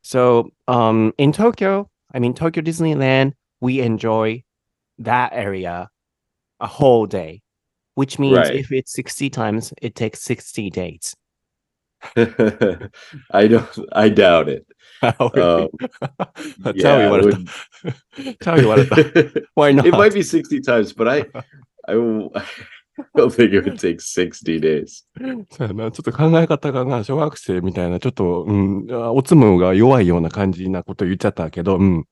[0.03, 4.43] So, um, in Tokyo, I mean, Tokyo Disneyland, we enjoy
[4.99, 5.89] that area
[6.61, 7.41] a whole day,
[7.95, 8.55] which means Right.
[8.55, 11.15] if it's 60 times, it takes 60 days.
[13.31, 13.87] I don't.
[13.93, 14.67] I doubt it.
[15.03, 15.69] Um,
[16.65, 17.49] Tell yeah, me I would-
[18.41, 19.87] Tell me what it Why not?
[19.91, 21.19] might be sixty times, but I,
[21.87, 21.95] I, I
[23.17, 25.05] don't think it would take sixty days.
[25.51, 25.91] そうやな。
[25.93, 32.05] ちょっと考え方がな、小学生みたいな、ちょっと、うん、あおつむが弱いような感じなこと言っちゃったけど、うん。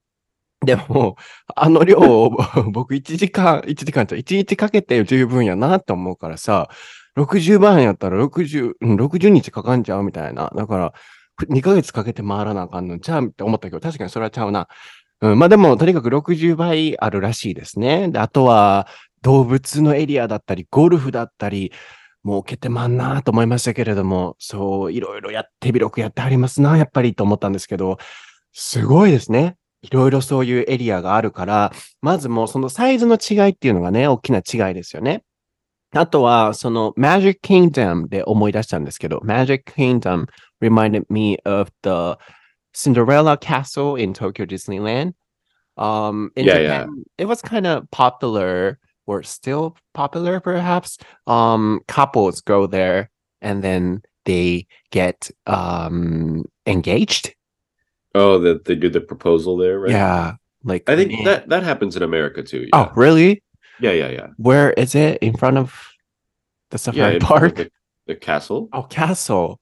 [0.65, 1.17] でも、
[1.55, 2.31] あの量を
[2.73, 6.69] 僕1時間、1時間じゃ、1日かけて十分やなって思うからさ、
[7.17, 10.53] 60番やったら60、60日かかんちゃうみたいな。
[10.55, 10.93] だから、
[11.49, 14.69] 2ヶ月かけて回らなあかんのちゃうって思ったけど、確かにそれはちゃうな。
[15.23, 18.09] うん、まあでも、とにかく60倍あるらしいですね。
[18.11, 18.87] で、あとは、
[19.23, 21.73] 動物のエリアだったり、ゴルフだったり、
[22.23, 27.99] もうけてまんなと思いましたけれども、そう、いろいろやって、広くやってありますな、やっぱりと思ったんですけど、
[28.53, 29.57] すごいですね。
[29.83, 35.23] いろいろそういうエリアがあるから、まずもうそのサイズの違いっていうのがね、大きな違いですよね。
[35.96, 40.26] あとは、その Magic Kingdom で思い出したんですけど、Magic Kingdom
[40.62, 42.18] reminded me of the
[42.74, 45.14] Cinderella Castle in Tokyo Disneyland.
[45.78, 46.80] Um, in Yeah, yeah.
[46.84, 50.98] Japan, it was kind of popular, or still popular perhaps.
[51.28, 53.10] Um, couples go there
[53.42, 57.34] and then they get um engaged.
[58.14, 59.92] Oh, that they do the proposal there, right?
[59.92, 61.24] Yeah, like I think man.
[61.26, 62.68] that that happens in America too.
[62.74, 62.92] Oh, Yeah.
[62.96, 63.44] really?
[63.81, 64.29] Yeah, yeah, yeah.
[64.39, 65.19] Where is it?
[65.25, 65.73] In front of
[66.71, 67.55] the Yeah, safari of park?
[67.57, 67.71] the,
[68.07, 68.69] the castle.
[68.73, 69.59] Oh, castle.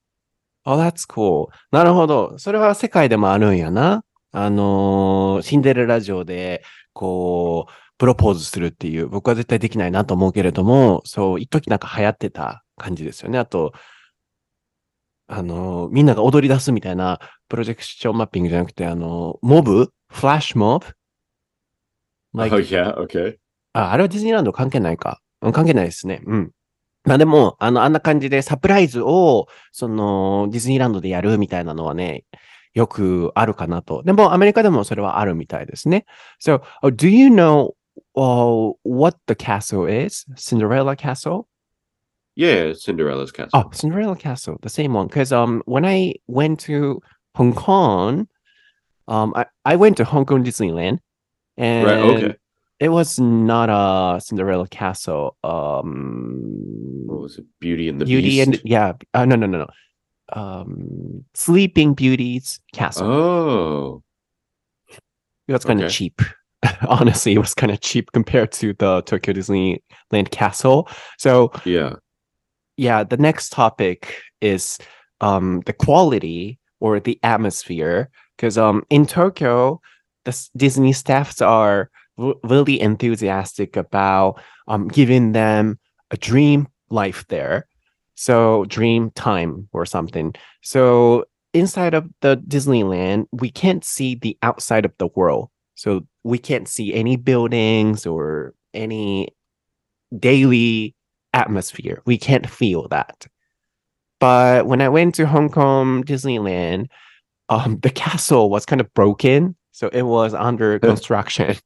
[0.67, 1.49] Oh, that's cool.
[1.71, 2.39] なるほど。
[2.39, 4.03] それは世界でもあるんやな。
[4.33, 13.39] あのーシンデレラ城で、こう、プロポーズするっていう、僕は絶対できないなと思うけれども、そう、一時なんか流行ってた感じですよね。
[13.39, 13.73] あと、
[15.27, 19.93] あのーみんなが踊り出すみたいな、プロジェクションマッピングじゃなくて、あのーモブ？
[20.09, 20.87] フラッシュモブ
[22.37, 23.37] Like- oh yeah, okay.
[23.75, 25.21] あ、あれはディズニーランド関係ないか。
[25.43, 26.23] うん関係ないですね。
[26.25, 26.51] うん。
[27.05, 32.25] まあでも、あの、あんな感じでサプライズを、その、ディズニーランドでやるみたいなのはね、
[32.73, 34.03] よくあるかなと。
[34.03, 36.07] でも、アメリカでもそれはあるみたいですね。
[36.41, 37.75] So, oh, do you know
[38.17, 40.25] uh, what the castle is?
[40.37, 41.47] Cinderella Castle?
[42.37, 43.51] Yeah, Cinderella's castle.
[43.53, 45.07] Oh, Cinderella Castle, the same one.
[45.07, 47.01] Because um, when I went to
[47.37, 48.29] Hong Kong,
[49.07, 50.99] um, I, I went to Hong Kong Disneyland,
[51.57, 51.99] and right.
[51.99, 52.37] Okay.
[52.85, 55.39] It was not a Cinderella Castle.
[55.43, 57.47] Um, What was it?
[57.59, 58.47] Beauty and the Beauty Beast.
[58.47, 59.69] and yeah, uh, no, no, no, no.
[60.31, 63.07] Um, Sleeping Beauty's Castle.
[63.11, 64.03] Oh,
[65.49, 65.95] it was kind of okay.
[65.95, 66.21] cheap.
[66.87, 70.87] Honestly, it was kind of cheap compared to the Tokyo Disneyland Castle.
[71.19, 71.95] So yeah.
[72.77, 74.79] yeah, the next topic is
[75.23, 79.81] um the quality or the atmosphere because um in Tokyo
[80.25, 85.79] the Disney staffs are r- really enthusiastic about um giving them
[86.11, 87.67] a dream life there.
[88.15, 90.35] So dream time or something.
[90.63, 95.51] So inside of the Disneyland, we can't see the outside of the world.
[95.75, 99.29] So we can't see any buildings or any
[100.17, 100.95] daily
[101.33, 102.03] atmosphere.
[102.07, 103.27] We can't feel that.
[104.21, 106.89] But when I went to Hong Kong Disneyland,
[107.49, 111.57] um, the castle was kind of broken, so it was under construction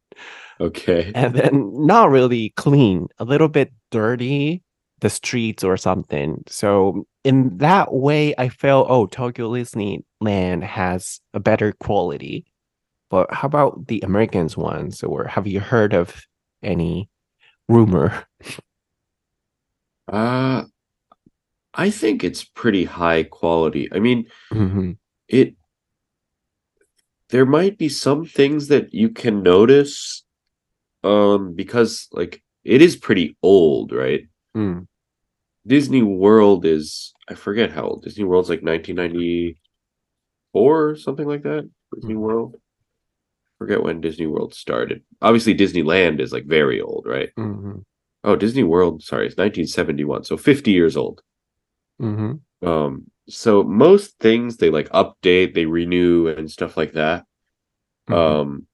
[0.61, 1.13] Okay.
[1.17, 4.63] and then not really clean, a little bit dirty,
[5.01, 6.43] the streets or something.
[6.49, 12.45] So in that way, I felt oh, Tokyo Disneyland has a better quality.
[13.11, 15.03] But how about the Americans ones?
[15.03, 16.23] Or have you heard of
[16.63, 17.09] any
[17.69, 18.25] rumor?
[20.11, 20.65] Uh
[21.75, 23.89] I think it's pretty high quality.
[23.93, 24.97] I mean, Mhm.
[25.29, 25.55] it
[27.31, 30.25] there might be some things that you can notice
[31.05, 34.23] um because like it is pretty old, right?
[34.57, 34.87] Mm.
[35.67, 38.03] Disney World is I forget how old.
[38.03, 39.55] Disney World's like 1994
[40.55, 41.69] or something like that.
[41.95, 42.21] Disney mm.
[42.21, 42.57] World.
[43.59, 45.03] Forget when Disney World started.
[45.21, 47.31] Obviously Disneyland is like very old, right?
[47.37, 47.79] Mm-hmm.
[48.25, 50.25] Oh, Disney World, sorry, it's 1971.
[50.25, 51.23] So 50 years old.
[52.01, 52.67] Mm-hmm.
[52.67, 57.25] Um so most things they like update, they renew and stuff like that.
[58.09, 58.15] Mm-hmm.
[58.15, 58.67] Um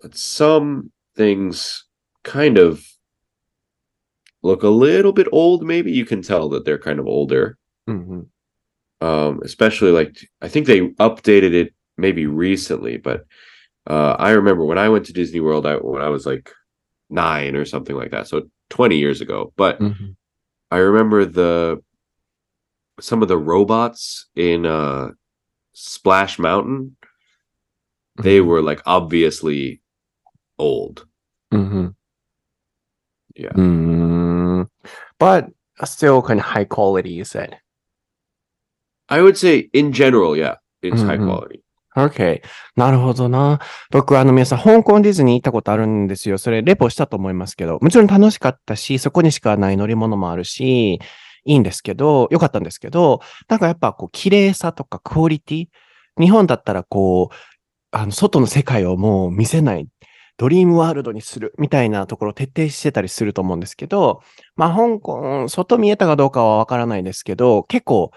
[0.00, 1.84] but some things
[2.24, 2.84] kind of
[4.42, 8.22] look a little bit old maybe you can tell that they're kind of older mm-hmm.
[9.06, 13.24] um, especially like i think they updated it maybe recently but
[13.86, 16.50] uh, i remember when i went to disney world I, when i was like
[17.10, 20.12] nine or something like that so 20 years ago but mm-hmm.
[20.70, 21.82] i remember the
[23.00, 25.08] some of the robots in uh,
[25.72, 26.96] splash mountain
[28.16, 28.48] they mm-hmm.
[28.48, 29.81] were like obviously
[30.62, 31.04] old.
[31.50, 31.96] うんうん。
[33.36, 33.52] Yeah.
[33.54, 34.68] うーん。
[35.18, 35.48] But
[35.84, 37.56] still kind of high quality, you said.
[39.08, 41.26] I would say in general, yeah, it's high Mhm.
[41.26, 41.60] quality.
[41.94, 42.40] Okay.
[42.74, 43.60] なるほどな。
[43.90, 46.38] 僕、あの、皆さん、香港ディズニー行ったことあるんですよ。
[46.38, 51.00] それ、レポしたと思いますけど、もちろん楽しかったし、そこにしかない乗り物もあるし、い
[51.44, 55.66] いんですけど、良かったんですけど、なんかやっぱ、こう、綺麗さとかクオリティ、
[56.18, 57.34] 日本だったら、こう、
[57.90, 59.86] あの、外の世界をもう見せない、
[60.36, 64.22] ドリームワールドにするみたいなところを徹底してたりすると思うんですけど、
[64.56, 68.10] まあ、香港、外見えたかどうかはわからないですけど、結構、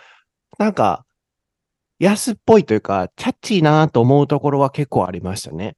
[0.58, 1.06] なんか、
[2.00, 5.78] 安っぽいというか、キャッチーなと思うところは結構ありましたね。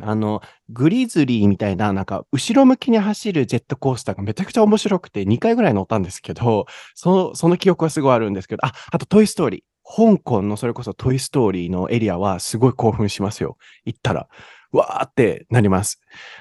[0.00, 0.40] あの、
[0.70, 9.62] グリズリーみたいな、なんか、後ろ向きに走るジェットコースターがめちゃくちゃ面白くて、2回ぐらい乗ったんですけど、その、その記憶はすごいあるんですけど、あ、あとトイストーリー。
[9.84, 13.58] 香港のそれこそトイストーリーのエリアはすごい興奮しますよ。
[13.84, 14.28] 行ったら。
[14.72, 16.00] わーってなります。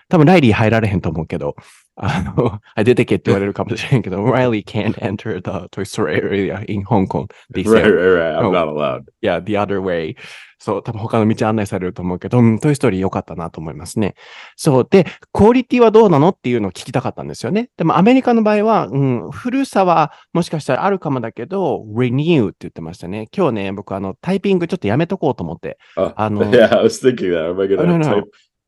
[0.10, 1.56] 多分ライリー入られへんと思うけど、
[1.95, 7.27] あの、あ出てけって言われるかもしれんけど、Riley can't enter the Toy Story area in Hong Kong.
[7.54, 7.91] They Right, said.
[7.91, 8.36] right, right.
[8.38, 8.51] I'm Oh.
[8.51, 9.04] not allowed.
[9.21, 10.15] Yeah, the other way.
[10.58, 14.13] そう、多分他の道案内されると思うけど、うん、トイストーリー良かったなと思いますね。
[14.56, 14.88] そう。
[14.89, 17.69] で、クオリティはどうなのっていうのを聞きたかったんですよね。
[17.77, 23.27] でもアメリカの場合は、うん、古さはもしかしたらあるかもだけど、renew って言ってましたね。
[23.36, 25.77] 今日ね、僕あの、タイピングちょっとやめとこうと思って。
[25.97, 26.49] Oh, I know.
[26.51, 27.49] yeah, I was thinking that.
[27.49, 28.21] Am I gonna don't know.
[28.21, 28.23] type?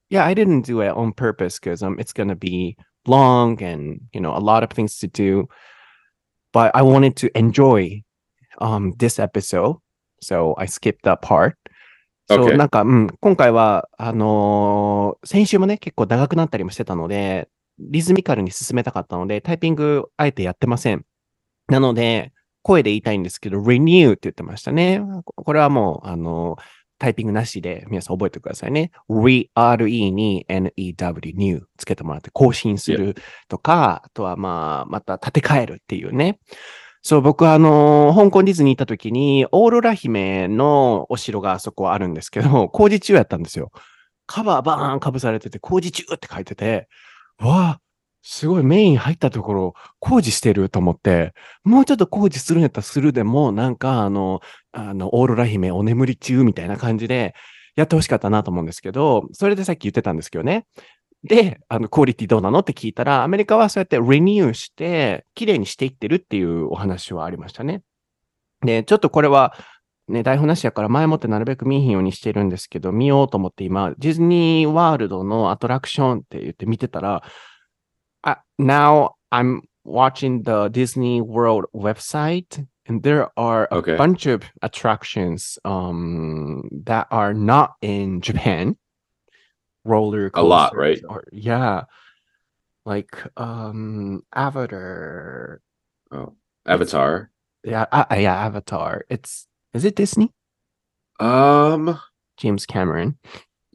[0.09, 2.75] Yeah, I didn't do it on purpose because um, it's gonna be
[3.07, 5.47] long and, you know, a lot of things to do.
[6.51, 8.03] But I wanted to enjoy
[8.59, 9.77] um, this episode.
[10.21, 11.55] So I skipped that part.
[12.29, 12.57] そう、Okay.
[12.57, 21.05] なんか、うん、今回は、あのー先週もね、結構長くなったりもしてたので、リズミカルに進めたかったので、タイピングあえてやってません。
[21.67, 25.01] なので、声で言いたいんですけど、renew って言ってましたね。
[25.25, 28.91] ここれはもう、あのータイピングなしで皆さん覚えてくださいね。
[29.09, 29.49] re,
[30.09, 33.15] に new, new つけてもらって更新する
[33.49, 36.39] とか、あとはまあ、また立て替えるっていうね。
[37.01, 43.71] そう、僕はあのー香港ディズニー行った時に、オーロラ姫のお城があそこあるんですけど、工事中やったんですよ。
[44.25, 46.87] カバーバーンかぶされてて、工事中って書いてて、
[47.37, 47.79] わあ、
[48.43, 54.41] すごいメイン入ったところ、工事してると思って、もうちょっと工事するんやったらするでも、なんかあの、
[54.73, 57.33] あの、オーロラ姫お眠り中みたいな感じで、
[57.77, 60.65] やってほしかったなと思うんですけど、それでさっき言ってたんですけどね。
[61.23, 67.81] で、あの、クオリティどうなのって聞いたら、アメリカはそうやってリニューして、綺麗にしていってるっていうお話はありましたね。
[68.59, 69.53] で、ちょっとこれは、
[70.09, 77.23] ね、台本なしやから前もってなるべく見えへんようにしてるんですけど、見ようと思って今、ディズニーワールドのアトラクションって言って見てたら、
[78.25, 83.95] あ now I'm watching the Disney World website and there are a Okay.
[83.97, 88.75] bunch of attractions um, that are not in Japan.
[89.85, 91.01] Roller A lot, right?
[91.09, 91.83] Or, yeah.
[92.85, 95.61] Like um Avatar.
[96.11, 97.31] Oh, Avatar.
[97.63, 99.05] Yeah, uh, yeah, Avatar.
[99.09, 100.31] It's is it Disney?
[101.19, 101.99] Um,
[102.37, 103.17] James Cameron.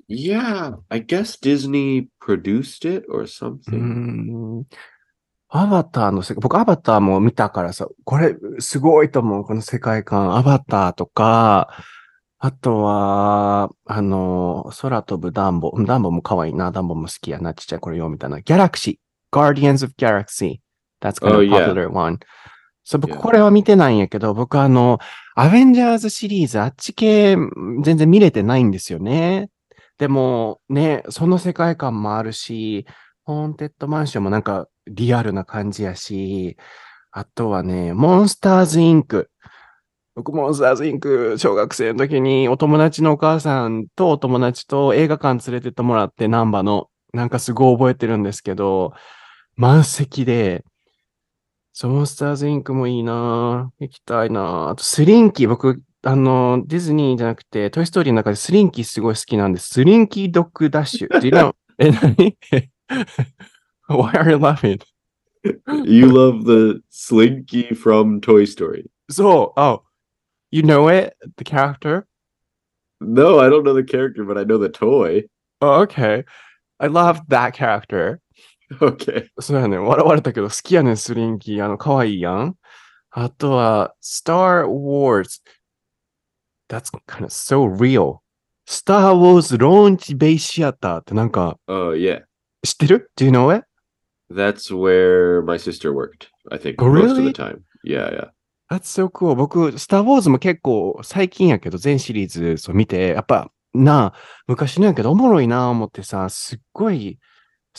[0.09, 3.77] Yeah, I guess Disney produced it or う something.
[3.77, 4.65] ん
[5.51, 10.37] アバターの世界、僕アバターも見たからさ、これすごいと思う、この世界観。
[10.37, 11.69] アバターとか、
[12.39, 15.73] あとは、あの、空飛ぶダンボ。
[15.75, 16.71] うんダンボも可愛いな。
[16.71, 17.53] ダンボも好きやな。
[17.55, 18.41] ちっちゃい頃よみたいな。
[18.43, 19.37] ギャラクシー。
[19.37, 20.61] Guardians of Galaxy.
[21.01, 21.67] That's kind of Oh, yeah.
[21.67, 22.19] popular one.
[22.85, 23.21] そう、僕 Yeah.
[23.21, 24.99] これは見てないんやけど、僕あの、
[25.35, 27.37] アベンジャーズシリーズ、あっち系
[27.83, 29.49] 全然見れてないんですよね。
[29.99, 32.87] でもね、その世界観もあるし、
[33.25, 36.57] ホーンテッドマンションもなんかリアルな感じやし、
[37.11, 39.31] あとはね、モンスターズインク。
[40.15, 48.93] 僕、モンスターズインク、小学生の時にお友達のお母さんとお友達と映画館連れてってもらって、ナンバの、なんかすごい覚えてるんですけど、
[49.57, 50.65] 満席で、
[51.73, 59.69] そうモンスターズインクもいいなぁ行きたいなぁあと、スリンキー、僕、あの、ディズニーじゃなくて、トイストーリーの中でスリンキーすごい好きなんです。
[59.69, 61.09] スリンキードッグダッシュ。
[61.09, 61.55] Do you know?
[61.79, 62.37] え、何
[63.89, 64.81] Why are you laughing?
[65.85, 68.91] You love the Slinky from Toy Story.
[69.11, 69.83] So, oh,
[70.51, 71.17] you know it?
[71.37, 72.07] The character?
[73.01, 75.25] No, I don't know the character, but I know the toy.
[75.61, 76.25] Oh, okay.
[76.81, 78.21] I love that character.
[78.81, 79.31] Okay.
[79.41, 79.79] そうやね。
[79.79, 81.65] 笑われたけど、好きやねん、スリンキー。
[81.65, 82.55] あの、可愛いやん。
[83.11, 85.43] あとは、Star Wars.
[86.69, 88.23] That's kind of so real.
[88.67, 92.23] Star Wars Launch Base Theater ってなんか、Oh, yeah.
[92.63, 93.65] 知ってる ?Do you know it?
[94.31, 97.61] That's where my sister worked, I think, Oh, most of the time.
[97.85, 98.29] Yeah, yeah.
[98.71, 99.35] That's so cool.
[99.35, 104.15] 僕、スター・ウォーズも結構最近やけど、全シリーズそう見て、やっぱ、なあ、
[104.47, 107.19] 昔のやけど、おもろいなあ思ってさ、すっごい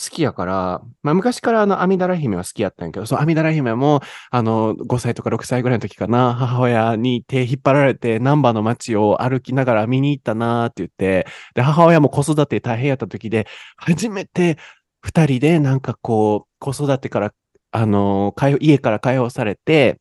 [0.02, 13.46] 好きやから、まあ昔からあの、阿弥陀羅姫は好きやったんやけど、そう、阿弥陀羅姫も、あの、5歳とか6歳ぐらいの時かな、母親に手引っ張られて、難波の街を歩きながら見に行ったなって言って、で、母親も子育て大変やった時で、
[13.76, 14.56] 初めて
[15.02, 17.34] 二人でなんかこう、子育てから、
[17.72, 19.99] あの、家から通わされて、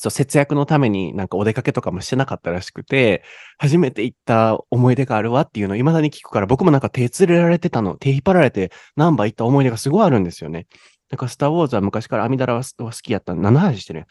[0.00, 3.22] そう、節約のためになんかお出かけとかもしてなかったらしくて、
[3.58, 10.66] 初めて行った思い出があるわっていうのを未だに聞くから、僕もなんか手連れられてたの、手引っ張られてナンバー行った思い出がすごいあるんですよね。
[11.10, 13.34] だかスター・ウォーズは昔から阿弥陀羅は好きやった。
[13.34, 14.06] 何の話してる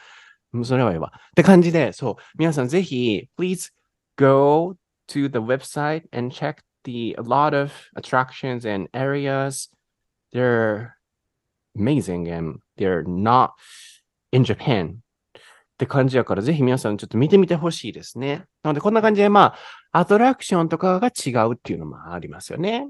[0.53, 1.13] うそれはええわ。
[1.15, 3.71] って感じで、そう、皆さんぜひ、please
[4.17, 4.75] go
[5.07, 9.69] to the website and check the, a lot of attractions and areas.
[10.33, 10.95] They're
[11.77, 13.51] amazing and they're not
[14.31, 15.01] in Japan.
[15.78, 18.44] って感じやから、ぜひ皆さんちょっと見てみてほしいですね。
[18.62, 19.54] なので、こんな感じで、ま
[19.92, 22.88] あ、アトラクションとかが違うっていうのもありますよね。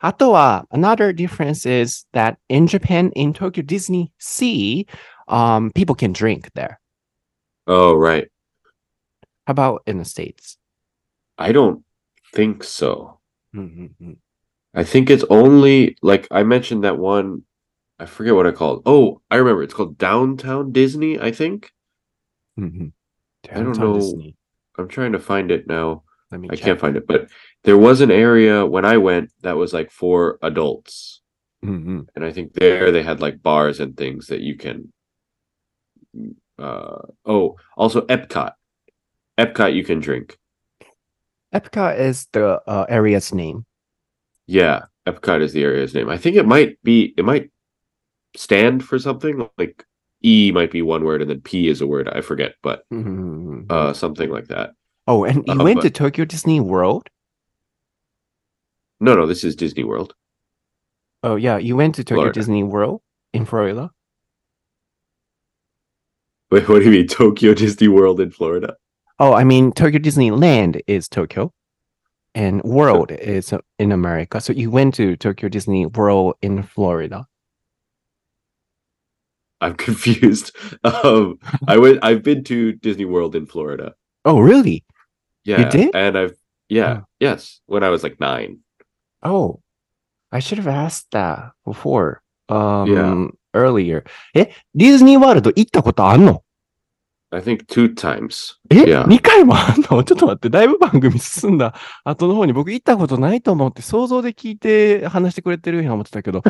[0.00, 4.86] あとは、another difference is that in Japan, in Tokyo Disney Sea,
[5.28, 6.78] um, people can drink there.
[7.66, 8.28] Oh, right.
[9.46, 10.58] How about in the States?
[11.38, 11.80] I don't
[12.34, 13.18] think so.
[13.54, 14.18] うんうんうん
[14.76, 17.42] I think it's only like I mentioned that one.
[17.98, 18.82] I forget what I called.
[18.86, 19.62] Oh, I remember.
[19.62, 21.16] It's called Downtown Disney.
[21.20, 21.70] I think.
[22.59, 22.87] Mm-hmm.
[23.51, 24.31] I don't know.
[24.77, 26.03] I'm trying to find it now.
[26.31, 26.65] Let me I check.
[26.65, 27.29] can't find it, but
[27.63, 31.21] there was an area when I went that was like for adults,
[31.65, 32.01] mm-hmm.
[32.15, 34.93] and I think there they had like bars and things that you can.
[36.59, 38.51] Uh, oh, also Epcot.
[39.39, 40.37] Epcot, you can drink.
[41.53, 43.65] Epcot is the uh, area's name.
[44.45, 46.09] Yeah, Epcot is the area's name.
[46.09, 47.13] I think it might be.
[47.17, 47.49] It might
[48.35, 49.83] stand for something like
[50.23, 52.09] E might be one word and then P is a word.
[52.09, 53.61] I forget, but mm-hmm.
[53.69, 54.71] uh, something like that.
[55.07, 55.83] Oh, and you uh, went but...
[55.83, 57.09] to Tokyo Disney World?
[58.99, 60.13] No, no, this is Disney World.
[61.23, 61.57] Oh, yeah.
[61.57, 62.39] You went to Tokyo Florida.
[62.39, 63.01] Disney World
[63.33, 63.91] in Florida?
[66.51, 67.07] Wait, what do you mean?
[67.07, 68.75] Tokyo Disney World in Florida?
[69.19, 71.53] Oh, I mean, Tokyo Disneyland is Tokyo
[72.35, 74.39] and World is in America.
[74.41, 77.27] So you went to Tokyo Disney World in Florida.
[79.60, 80.52] I'm confused.
[80.84, 82.00] Um, I went.
[82.02, 83.94] I've been to Disney World in Florida.
[84.24, 84.84] Oh, really?
[85.44, 85.94] Yeah, did?
[85.94, 86.36] and I've
[86.68, 87.04] yeah, Oh.
[87.20, 88.58] yes, when I was like nine.
[89.22, 89.60] Oh,
[90.32, 92.22] I should have asked that before.
[92.48, 94.04] Um, earlier.
[94.34, 96.42] え、ディズニーワールド行ったことあんの
[97.30, 98.54] I think two times.
[98.70, 99.04] え、 Yeah.
[99.06, 101.74] 2回もあんのちょっと待って、だいぶ番組進んだ
[102.04, 106.42] 後の方に僕行ったことないと思って想像で聞いて話してくれてるように思ってたけど、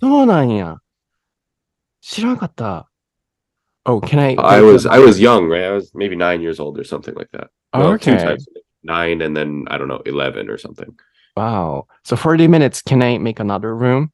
[0.00, 0.78] そうなんや。
[2.09, 2.89] 知らんかった。
[3.85, 4.35] Oh, can I?
[4.37, 5.65] I was I was young, right?
[5.65, 7.49] I was maybe nine years old or something like that.
[7.73, 8.23] Well, two Okay.
[8.23, 8.45] times,
[8.83, 10.95] nine, and then I don't know, eleven or something.
[11.35, 11.87] Wow.
[12.03, 14.11] So 40 minutes, can I make another room?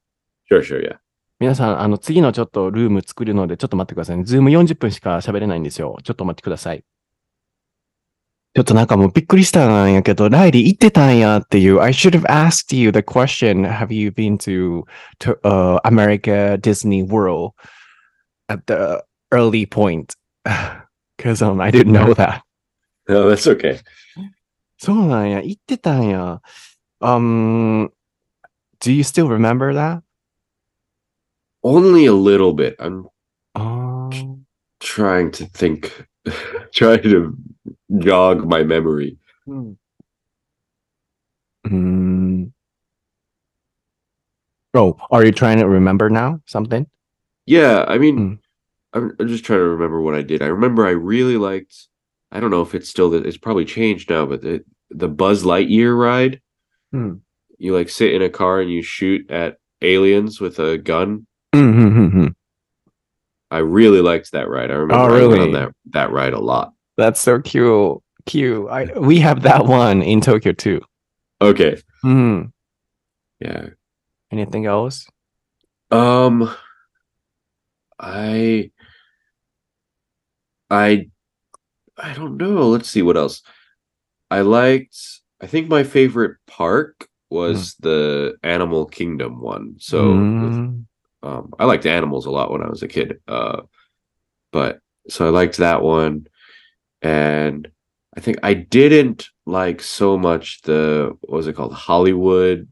[0.51, 0.97] Sure, sure, yeah.
[1.39, 4.23] 皆さん、あの、次のちょっとルーム作るので、ちょっと待ってくださいね。
[4.23, 5.97] ズーム40分しか喋れないんですよ。
[6.03, 6.83] ちょっと待ってください。
[8.55, 11.81] ちょっとなんかもうびっくりしたんやけど、ライリー行ってたんやっていう。
[11.81, 14.83] I should have asked you the question, have you been to,
[15.19, 17.53] to uh, America Disney World
[18.52, 20.14] at the early point?
[21.16, 22.42] Because um, I didn't know that.
[23.08, 23.80] No, that's okay.
[24.78, 25.42] そうなんや。
[25.42, 26.40] 行ってたんや。
[27.00, 27.90] Um,
[28.80, 30.02] do you still remember that?
[31.62, 32.76] Only a little bit.
[32.78, 33.08] I'm
[33.54, 34.36] あー
[34.80, 36.06] trying to think,
[36.72, 37.34] trying to
[37.98, 39.16] jog my memory.
[39.46, 39.76] うん。
[41.64, 42.50] うーん。
[44.74, 46.86] Oh, are you trying to remember now something?
[47.46, 48.38] Yeah, I mean, Mm.
[48.93, 50.41] I'm, I'm just trying to remember what I did.
[50.41, 51.87] I remember I really liked.
[52.31, 55.43] I don't know if it's still that it's probably changed now, but the the Buzz
[55.43, 56.41] Lightyear ride.
[56.91, 57.15] Hmm.
[57.57, 61.27] You like sit in a car and you shoot at aliens with a gun.
[61.53, 62.27] Mm-hmm, mm-hmm.
[63.51, 64.71] I really liked that ride.
[64.71, 65.39] I remember oh, really?
[65.39, 66.73] On that that ride a lot.
[66.97, 67.99] That's so cute.
[68.25, 68.69] Cute.
[68.69, 70.81] I, we have that one in Tokyo too.
[71.41, 71.81] Okay.
[72.01, 72.43] Hmm.
[73.39, 73.69] Yeah.
[74.31, 75.07] Anything else?
[75.91, 76.49] Um,
[77.99, 78.71] I
[80.73, 81.09] I
[81.97, 82.69] I don't know.
[82.69, 83.41] Let's see what else.
[84.31, 84.97] I liked
[85.41, 89.75] I think my favorite park was the Animal Kingdom one.
[89.79, 90.85] So with, Mm.
[91.23, 93.19] um I liked animals a lot when I was a kid.
[93.27, 93.61] Uh
[94.51, 96.27] but so I liked that one
[97.01, 97.69] and
[98.15, 101.73] I think I didn't like so much the what was it called?
[101.73, 102.67] Hollywood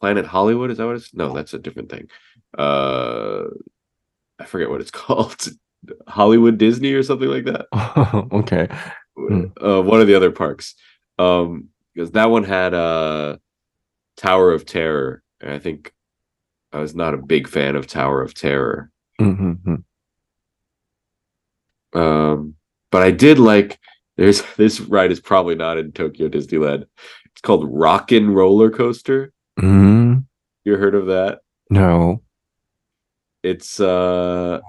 [0.00, 2.08] Planet Hollywood, is that what it's no, that's a different thing.
[2.56, 3.44] Uh
[4.38, 5.48] I forget what it's called.
[6.06, 7.66] Hollywood Disney or something like that.
[8.32, 8.68] okay.
[9.16, 9.46] Hmm.
[9.60, 10.74] Uh one of the other parks.
[11.18, 13.36] Um because that one had uh
[14.16, 15.22] Tower of Terror.
[15.40, 15.92] And I think
[16.72, 18.90] I was not a big fan of Tower of Terror.
[19.20, 19.84] Mhm.
[21.94, 22.54] Um,
[22.90, 23.78] but I did like
[24.16, 26.84] there's this ride is probably not in Tokyo Disneyland.
[27.26, 29.32] It's called Rockin' Roller Coaster.
[29.58, 30.24] Mm.
[30.64, 31.40] You heard of that?
[31.70, 32.22] No.
[33.42, 34.60] It's uh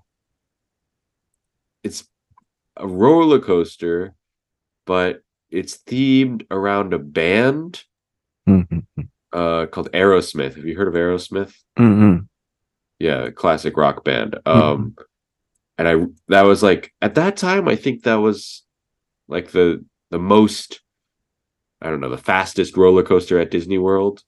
[1.84, 2.08] it's
[2.78, 4.14] a roller coaster,
[4.86, 7.84] but it's themed around a band
[8.48, 8.86] Mhm.
[9.34, 10.56] uh called Aerosmith.
[10.56, 11.54] Have you heard of Aerosmith?
[11.78, 12.28] Mhm.
[13.00, 14.94] yeah classic rock band um
[15.78, 15.96] and i
[16.28, 18.64] that was like at that time i think that was
[19.30, 20.82] like the the most
[21.82, 24.22] i don't know the fastest roller coaster at disney world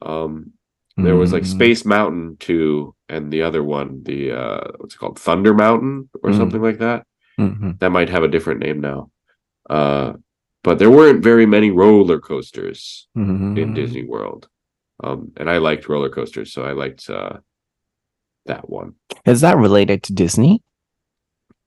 [0.00, 0.52] um
[0.96, 1.46] there was like Mm.
[1.56, 6.29] space mountain 2 and the other one the uh what's it called thunder mountain or
[6.31, 6.37] Mm.
[6.39, 6.99] something like that
[7.39, 7.79] Mhm.
[7.79, 8.99] that might have a different name now
[9.77, 10.13] uh
[10.67, 13.25] but there weren't very many roller coasters in
[13.55, 13.75] Mhm.
[13.75, 14.41] disney world
[15.05, 17.35] um and i liked roller coasters so i liked uh
[18.45, 18.89] that one
[19.25, 20.53] Is that related to Disney?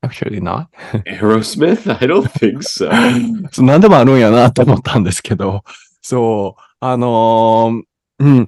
[0.03, 0.67] Actually not.
[1.07, 1.83] Aerosmith?
[2.03, 2.91] I don't think so.
[3.53, 5.65] そう何でもあるんやなと思ったんですけど、
[6.03, 8.47] そう、あのーうん。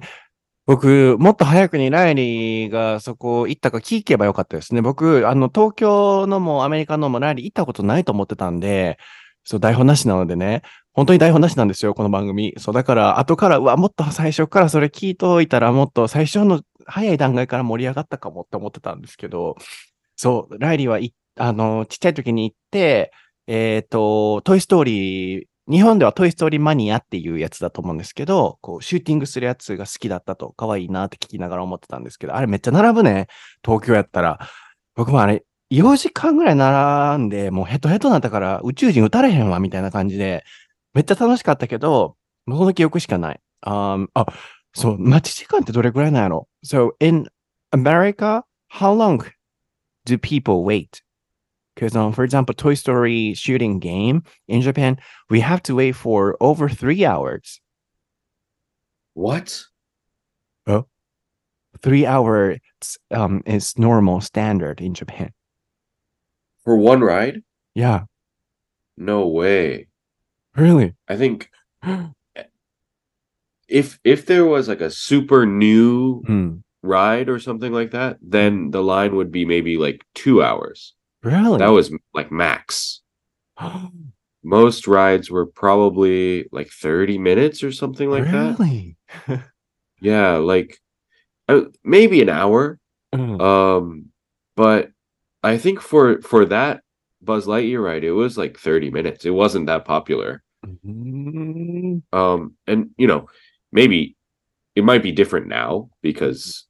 [0.66, 4.80] 僕、もっと早くにライリーがそこ行ったか聞けばよかったですね。
[4.80, 8.98] 僕、あの、東京のもアメリカのもライリー行ったことないと思ってたんで、
[9.44, 10.62] そう、台本なしなのでね、
[10.94, 12.54] 本当に台本なしなんですよ、この番組。
[12.58, 19.56] そう、だから、後から、うわ、もっと最初からそれ聞いといたら、もっと最初の早い段階から盛り上がったかもって思ってたんですけど、
[20.16, 20.98] そう、ライリーは、
[21.36, 23.12] あの、ちっちゃい時に行って、
[23.46, 33.28] えっ、と、トイストーリー、日本ではトイストーリーマニアっていうやつだと思うんですけど、こう、シューティングするやつが好きだったと、可愛いなって聞きながら思ってたんですけど、あれめっちゃ並ぶね、
[33.64, 34.38] 東京やったら。
[34.94, 40.44] 僕もあれ、4時間ぐらい並んで、もうヘトヘトなったから宇宙人撃たれへんわ、みたいな感じで、
[40.92, 43.40] めっちゃ楽しかったけど、もうその記憶しかない。
[43.66, 44.26] Um, あ、
[44.74, 47.26] そう、待ち時間ってどれぐらいなんやろ ?So, in
[47.72, 49.24] America, how long
[50.06, 51.03] do people wait?
[51.74, 54.98] Because, um, for example, Toy Story shooting game in Japan,
[55.28, 57.60] we have to wait for over three hours.
[59.14, 59.64] What?
[60.66, 60.86] Oh,
[61.82, 62.58] three hours
[63.10, 65.32] um, is normal standard in Japan.
[66.64, 67.42] For one ride?
[67.74, 68.04] Yeah,
[68.96, 69.88] No way.
[70.56, 70.94] really.
[71.08, 71.50] I think
[73.68, 76.56] if if there was like a super new Hmm.
[76.82, 80.94] ride or something like that, then the line would be maybe like two hours.
[81.24, 81.58] Really?
[81.58, 83.00] That was like max.
[84.44, 88.58] Most rides were probably like 30 minutes or something like that.
[88.58, 88.96] really?
[90.00, 90.78] Yeah, like
[91.48, 92.78] uh, maybe an hour.
[93.14, 93.40] Mm.
[93.40, 94.06] Um,
[94.54, 94.90] but
[95.42, 96.82] I think for for that
[97.22, 99.24] Buzz Lightyear ride, it was like 30 minutes.
[99.24, 100.42] It wasn't that popular.
[100.66, 102.02] Mm.
[102.12, 103.28] Um, and you know,
[103.72, 104.16] maybe
[104.76, 106.66] it might be different now because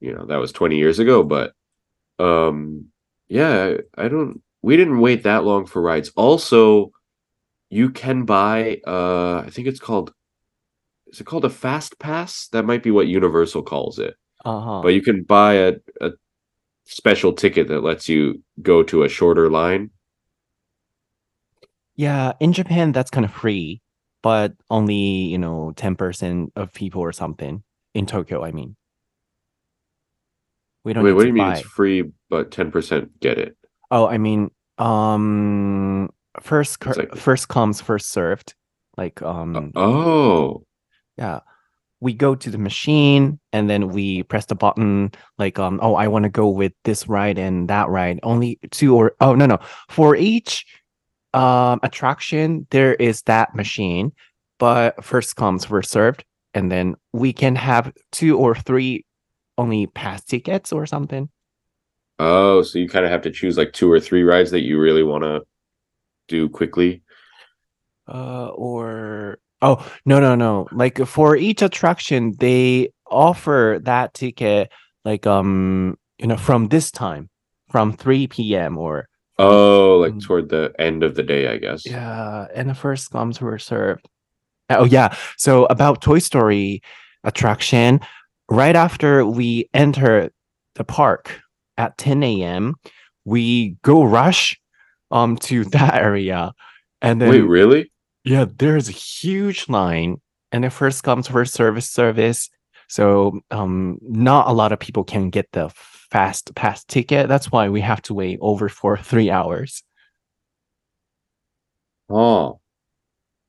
[0.00, 1.52] you know that was 20 years ago, but
[2.18, 2.86] um
[3.28, 6.10] yeah, I don't we didn't wait that long for rides.
[6.16, 6.92] Also,
[7.70, 10.12] you can buy uh I think it's called
[11.06, 12.48] is it called a fast pass?
[12.48, 14.16] That might be what Universal calls it.
[14.44, 14.80] Uh-huh.
[14.82, 16.10] But you can buy a, a
[16.84, 19.90] special ticket that lets you go to a shorter line.
[21.96, 23.80] Yeah, in Japan, that's kind of free,
[24.22, 27.62] but only, you know, 10% of people or something.
[27.94, 28.74] In Tokyo, I mean.
[30.84, 33.56] We don't Wait, what do you mean it's free but 10% get it?
[33.90, 36.10] Oh, I mean, um,
[36.40, 38.54] first cur- like- first comes, first served.
[38.96, 40.64] Like, um, Oh.
[41.16, 41.40] yeah,
[42.00, 45.10] we go to the machine and then we press the button.
[45.38, 48.20] Like, um, oh, I want to go with this ride and that ride.
[48.22, 49.58] Only two or oh no no
[49.88, 50.66] for each
[51.32, 54.12] um attraction there is that machine,
[54.58, 59.04] but first comes, first served, and then we can have two or three
[59.58, 61.28] only pass tickets or something.
[62.18, 64.78] Oh, so you kind of have to choose like two or three rides that you
[64.78, 65.42] really want to
[66.28, 67.02] do quickly.
[68.08, 74.70] uh, or oh no no no like for each attraction they offer that ticket
[75.06, 77.30] like um you know from this time
[77.70, 80.22] from 3 p.m or Oh, like Mm.
[80.22, 81.84] toward the end of the day, I guess.
[81.86, 84.06] yeah and the first comes were served
[84.70, 86.82] oh yeah so about toy story
[87.24, 88.00] attraction
[88.50, 90.30] right after we enter
[90.74, 91.40] the park
[91.78, 92.74] at 10 a.m
[93.24, 94.58] we go rush
[95.10, 96.52] um to that area
[97.02, 97.90] and then Wait, really?
[98.24, 100.16] Yeah, there's a huge line
[100.52, 102.48] and it first comes first service service.
[102.88, 105.70] So um not a lot of people can get the
[106.10, 107.28] fast pass ticket.
[107.28, 109.82] That's why we have to wait over for three hours.
[112.08, 112.60] Oh,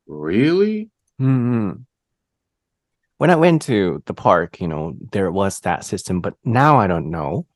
[0.08, 0.90] really?
[1.22, 1.86] Mhm.
[3.26, 6.86] When I went to the park, you know, there was that system, but now I
[6.86, 7.48] don't know.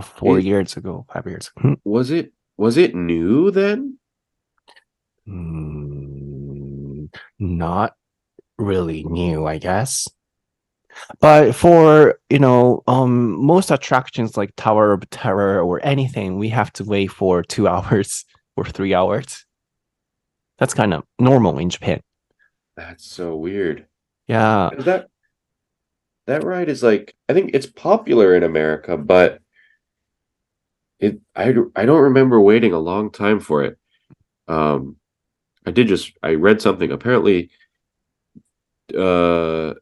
[0.00, 1.74] Four It- years ago, five years ago.
[1.82, 3.98] Was it was it new then?
[5.26, 7.94] Mm, not
[8.58, 10.06] really new, I guess.
[11.18, 16.72] But for, you know, um, most attractions like Tower of Terror or anything, we have
[16.74, 18.24] to wait for two hours
[18.56, 19.44] or three hours.
[20.58, 22.02] That's kind of normal in Japan.
[22.76, 23.88] That's so weird.
[24.26, 24.70] Yeah.
[24.78, 25.08] That
[26.26, 29.40] that ride is like I think it's popular in America, but
[30.98, 33.78] it I I don't remember waiting a long time for it.
[34.48, 34.96] Um
[35.64, 37.50] I did just I read something apparently
[38.96, 39.74] uh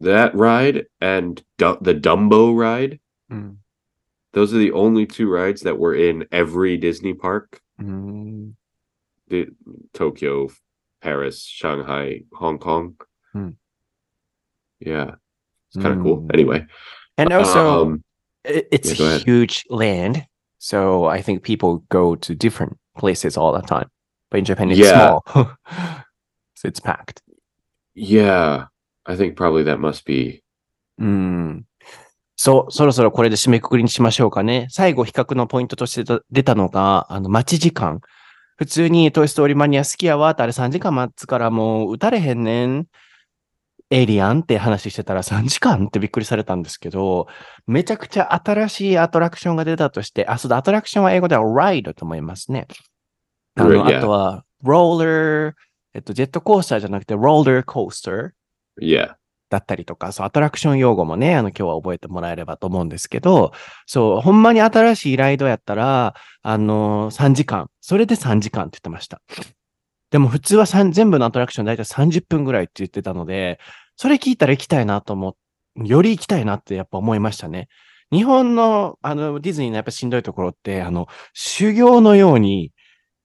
[0.00, 3.56] that ride and the Dumbo ride Mm,
[4.34, 8.54] those are the only two rides that were in every Disney park mm,
[9.28, 9.48] the
[9.92, 10.48] Tokyo,
[11.02, 12.96] Paris, Shanghai, Hong Kong.
[13.32, 13.50] Hmm.
[14.80, 15.14] Yeah.
[15.70, 16.18] It's kind of cool.
[16.22, 16.34] Mm.
[16.34, 16.66] Anyway,
[17.18, 18.04] And also, um,
[18.44, 20.26] it, it's yeah, huge land.
[20.58, 23.88] So I think people go to different places all the time.
[24.30, 25.18] But in Japan, it's Yeah.
[25.26, 25.56] small.
[26.54, 27.22] so it's packed.
[27.94, 28.66] yeah,
[29.06, 30.42] I think probably that must be
[30.98, 31.64] うん。
[32.36, 34.66] そう、そろそろこれで締めくくりにしましょうかね。
[34.70, 38.00] 最後、比較のポイントとしてと出たのが、あの、待ち時間。
[38.56, 42.86] 普通にトイストーリーマニア好きやわってあれ3時間待つからもう打たれへんねん。
[43.90, 47.28] エイリアンって話してたら3時間ってびっくりされたんですけど、
[47.66, 52.66] めちゃくちゃ新しいアトラクションが出たとして、あ、そうだ、アトラクションは英語では ride と思いますね。
[53.54, 53.98] あの、Yeah.
[53.98, 55.54] あとは、ローラー、
[55.94, 58.30] えっと、ジェットコースターじゃなくて、ローラーコースター。
[58.80, 59.14] yeah.
[59.48, 63.52] だったりとか、そう、アトラクション用語もね、あの、今日は覚えてもらえればと思うんですけど、
[63.86, 67.70] そう、ほんまに新しいライドやったら、あの、3時間。
[67.80, 69.22] それで3時間って言ってました。
[70.10, 73.58] でも普通は3全部のアトラクション大体30分ぐらいって言ってたので、
[73.96, 75.36] それ聞いたら行きたいなと思
[75.76, 77.68] う、より行きたいなってやっぱ思いましたね。
[78.12, 82.72] 日本の、あの、ディズニーのやっぱしんどいところって、あの、修行のように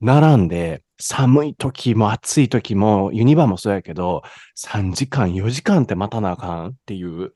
[0.02, 4.24] 並んで、寒い時も暑い時も、ユニバーもそうやけど、
[4.56, 7.34] 3時間、4時間って待たなあかんっていう。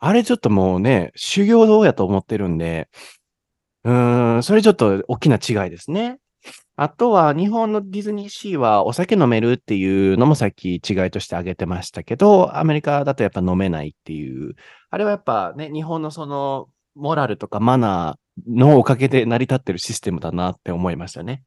[0.00, 2.88] あれちょっともうね、修行道やと思ってるんで、
[3.84, 3.92] う
[4.38, 6.18] ん、それちょっと大きな違いですね。
[6.78, 14.54] あとは、日本のディズニーシーはお酒飲めるっていうのもさっき違いとして挙げてましたけど、アメリカだとやっぱ飲めないっていう。
[14.90, 21.44] あれはやっぱね、日本のその、モラルとかマナーのおかげで成り立ってるシステムだなって思いましたね。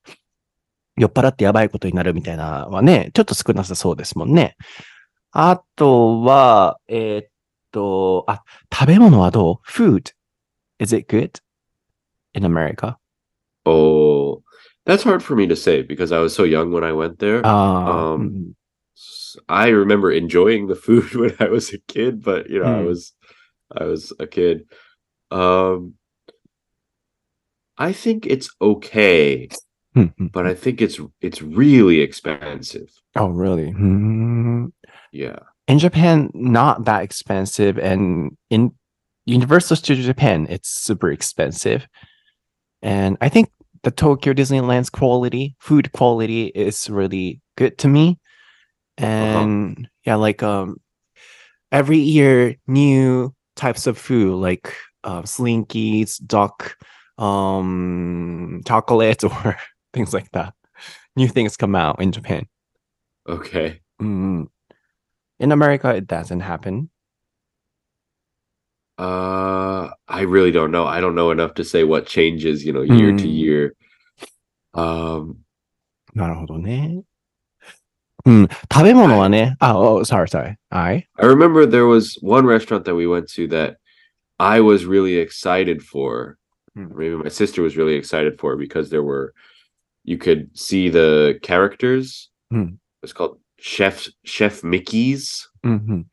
[0.97, 4.57] 酔っ払ってやばいことになるみたいなはね、ちょっと少なさそうですもんね。
[5.31, 7.27] あとは、えーっ
[7.71, 10.11] と、あ、食べ物はどう ?food.
[10.79, 11.39] Is it good
[12.33, 12.97] in America?
[13.65, 14.41] Oh,
[14.85, 17.45] That's hard for me to say because I was so young when I went there.
[17.45, 18.29] Uh, um.
[18.29, 18.49] Mm-hmm.
[19.47, 22.73] I remember enjoying the food when I was a kid, but you know.
[22.73, 22.85] I hmm.
[22.85, 23.13] was
[23.75, 24.65] I was a kid.
[25.31, 25.95] Um
[27.79, 29.47] I think it's okay,
[29.93, 30.07] hmm.
[30.33, 32.89] but I think it's it's really expensive.
[33.15, 33.71] Oh, really?
[33.71, 34.65] Mm-hmm.
[35.13, 35.39] Yeah.
[35.69, 38.73] In Japan, not that expensive, and in
[39.25, 41.87] Universal Studio Japan, it's super expensive.
[42.81, 43.49] And I think
[43.83, 48.19] the Tokyo Disneyland's quality, food quality is really good to me.
[48.97, 50.77] And yeah, like um
[51.71, 54.73] every year new types of food like
[55.03, 56.75] uh, slinkies, duck,
[57.17, 59.57] um chocolate or
[59.93, 60.53] things like that.
[61.15, 62.47] New things come out in Japan.
[63.27, 63.81] Okay.
[64.01, 64.47] Mm.
[65.39, 66.89] In America, it doesn't happen.
[68.98, 70.86] Uh I really don't know.
[70.86, 73.28] I don't know enough to say what changes, you know, year to Hmm.
[73.28, 73.74] year.
[74.74, 75.36] Um
[76.14, 77.02] なるほどね。
[78.24, 78.48] うん。
[78.72, 80.56] 食べ物はね、あ、oh, sorry, sorry.
[80.70, 81.06] I?
[81.18, 83.76] I remember there was one restaurant that we went to that
[84.38, 86.38] I was really excited for.
[86.74, 86.86] Hmm.
[86.96, 89.34] Maybe my sister was really excited for because there were
[90.04, 92.76] you could see the characters Hmm.
[93.02, 95.48] It's called Chef Chef Mickey's.
[95.64, 96.06] うんうん。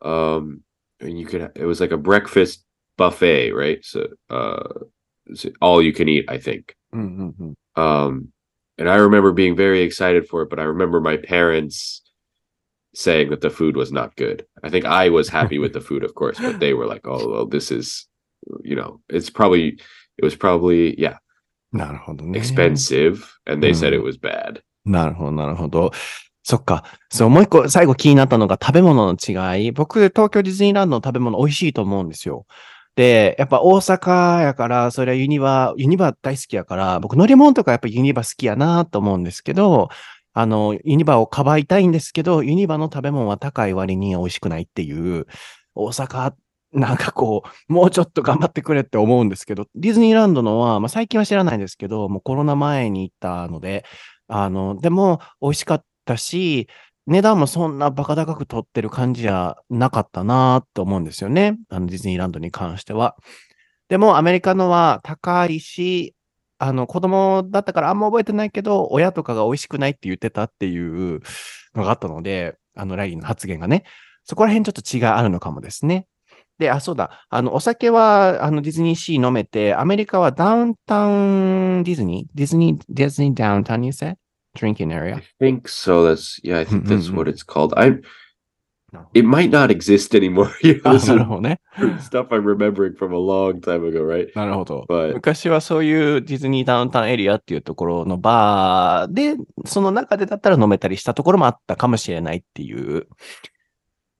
[0.00, 0.60] Um,
[1.02, 2.64] and you could it was like a breakfast
[2.96, 3.84] buffet, right?
[3.84, 4.84] So, uh,
[5.26, 6.74] it's all you can eat, I think.
[6.92, 7.54] うんうんうん。
[7.80, 8.28] Um,
[8.78, 12.02] and I remember being very excited for it, but I remember my parents
[12.94, 14.46] saying that the food was not good.
[14.64, 17.28] I think I was happy with the food, of course, but they were like, "Oh,
[17.30, 18.06] well, this is,
[18.64, 19.78] you know, it's probably
[20.16, 21.18] it was probably yeah
[21.72, 22.38] なるほどね。
[22.38, 23.98] expensive," and they said Mm.
[23.98, 24.62] it was bad.
[24.86, 25.92] なるほど、なるほど。
[26.43, 26.83] そっか。
[27.09, 29.71] そう、もう一個、最後気になったのが食べ物の違い。
[29.71, 32.45] 僕、東京ディズニーランドの食べ物美味しいと思うんですよ。
[32.95, 39.89] で、やっぱ大阪やから、それはユニバ、ユニバ大好きやから、僕乗り物とかやっぱユニバ好きやなと思うんですけど、
[40.33, 45.27] あの、ユニバをかばいたいんですけど、ユニバの食べ物は高い割に美味しくないっていう、
[45.75, 46.33] 大阪、
[46.73, 53.85] なんかこう、もうちょっと頑張ってくれって思うんですけど、ディズニーランドのは、まあ最近は知らないんですけど、もうコロナ前に行ったので、
[54.27, 55.85] あの、でも美味しかった
[56.17, 56.67] し、
[57.05, 61.57] 値段もそんなバカ高く取ってる感じじゃなかったなと思うんですよね。
[61.69, 63.15] あのディズニーランドに関しては。
[63.89, 66.15] でもアメリカのは高いし、
[66.59, 71.19] あの子供だったからあんま覚えてないけど、親とかが美味しくないって言ってたっていう
[71.75, 73.83] のがあったので、あのラリーの発言がね。
[74.25, 76.07] そこら辺ちょっと違いあるのかもですね。
[76.57, 77.25] で、あ、そうだ。
[77.29, 82.37] あの、お酒は、あの、ディズニーシー飲めて、アメリカはダウンタウンディズニー？
[82.37, 84.15] ディズニー、ディズニーダウンタウン you said?
[84.55, 85.15] Drinking area.
[85.15, 86.03] I think so.
[86.03, 86.59] That's yeah.
[86.59, 87.73] I think that's what it's called.
[87.75, 87.99] I
[89.13, 90.51] it might not exist anymore.
[90.83, 91.57] あ this な
[91.97, 94.31] is stuff I'm remembering from a long time ago, right?
[94.35, 94.85] なるほど。
[94.87, 99.35] But 昔はそういうディズニーダウンタウンエリアっていうところのバーで、
[99.65, 103.07] その中でだったら飲めたりしたところもあったかもしれないっていう。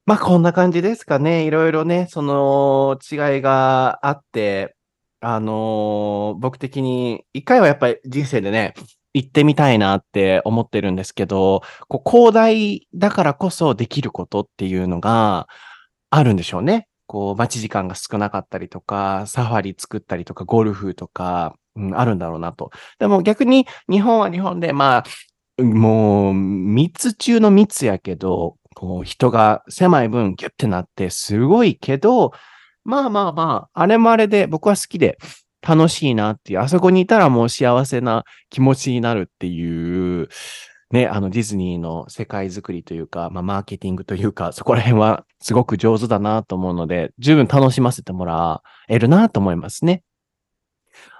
[0.06, 1.46] まあこんな感じですかね。
[1.46, 4.76] いろいろね、その違いがあって、
[5.22, 8.74] あのー僕的に一回はやっぱり人生でね、
[9.14, 15.47] 行ってみたいなって思ってるんですけど、こう広大だからこそできることっていうのが
[16.09, 16.88] あるんでしょうね。
[17.07, 22.72] こう、待ち時間が少なかったりとか、サファリ作ったりとか、ゴルフとか、うん、あるんだろうなと。
[22.99, 25.03] でも逆に日本は日本で、ま
[25.59, 32.32] あ、もう、密中の密やけど、こう、人が狭い分ギュッてなってすごいけど、
[32.86, 35.18] まあまあまあ、あれもあれで僕は好きで
[35.66, 40.28] 楽しいなっていう、あそこにいたらもう幸せな気持ちになるっていう、
[40.91, 50.03] ね、あのディズニーの世界づくりというか、まあマーケティングというか、そこら辺はすごく上手だなと思うので、十分楽しませてもらえるなと思いますね。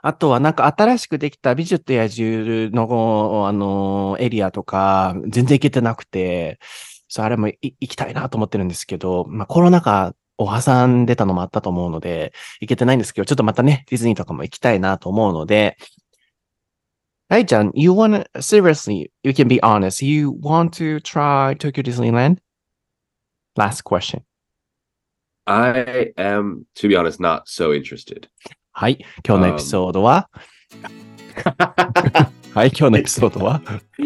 [0.04, 6.60] あとはなんか新しくできた美女と野獣の、あの、エリアとか、全然行けてなくて、
[7.08, 15.78] そう、あれも行きたいなと思ってるんですけど、まあコロナ禍を挟んでたのもあったと思うので、行けてないんですけど、ちょっとまたね、ディズニーとかも行きたいなと思うので、
[17.30, 22.38] はい、ちゃん、you wanna, seriously, you can be honest, you want to try Tokyo Disneyland?
[23.56, 24.24] Last question.
[25.46, 28.28] I am, to be honest, not so interested.
[28.72, 30.30] はい、今日のエピソードは、
[32.54, 33.62] はい、今日のエピソードは、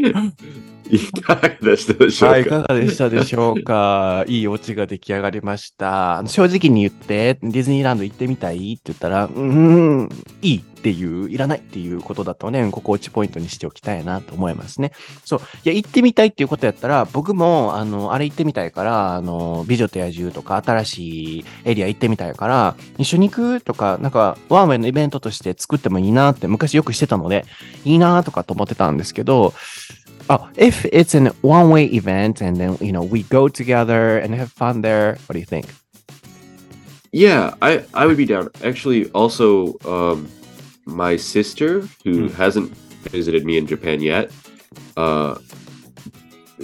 [0.89, 2.31] いかがでしたでしょうか？
[2.31, 4.23] はい、いかがでしたでしょうか？
[4.27, 6.23] いいオチが出来上がりました。
[6.25, 8.73] 正直に言って、ディズニーランド行ってみたい？
[8.73, 10.09] って言ったら、うーん、
[10.41, 14.91] いいっていう、いらないっていうことだとね、ここオチポイントにしておきたいなと思いますね。
[15.25, 15.39] そう。
[15.65, 27.45] いや、行ってみたいっていうことやったら、僕も、あの、あれ行ってみたいから、あの、美女と野獣とか新しいエリア行ってみたいから、一緒に行くとか、なんか、ワンウェイのイベントとして作ってもいいなって昔よくしてたので、
[27.84, 29.53] いいなとかと思ってたんですけど、
[30.30, 34.82] Oh, if it's an one-way event and then you know we go together and have fun
[34.82, 35.67] there, what do you think?
[37.13, 38.49] Yeah, I I would be down.
[38.61, 40.28] Actually, also, um,
[40.88, 42.33] my sister who Hmm.
[42.35, 42.71] hasn't
[43.11, 44.31] visited me in Japan yet,
[44.95, 45.35] uh,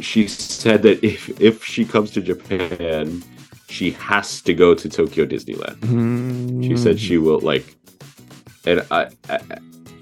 [0.01, 3.21] she said that if if she comes to Japan,
[3.69, 5.77] she has to go to Tokyo Disneyland.
[6.63, 7.75] She said she will like,
[8.65, 9.39] and I, I,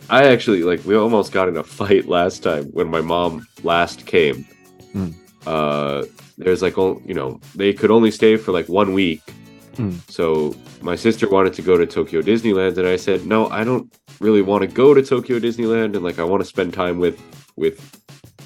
[0.09, 4.05] I actually like we almost got in a fight last time when my mom last
[4.05, 4.45] came.
[4.95, 5.13] Mm.
[5.45, 6.05] Uh,
[6.38, 9.22] there's like, oh, you know, they could only stay for like one week.
[9.76, 9.99] Mm.
[10.09, 13.91] So my sister wanted to go to Tokyo Disneyland, and I said, no, I don't
[14.22, 17.19] really want to go to Tokyo Disneyland, and like I want to spend time with
[17.57, 17.78] with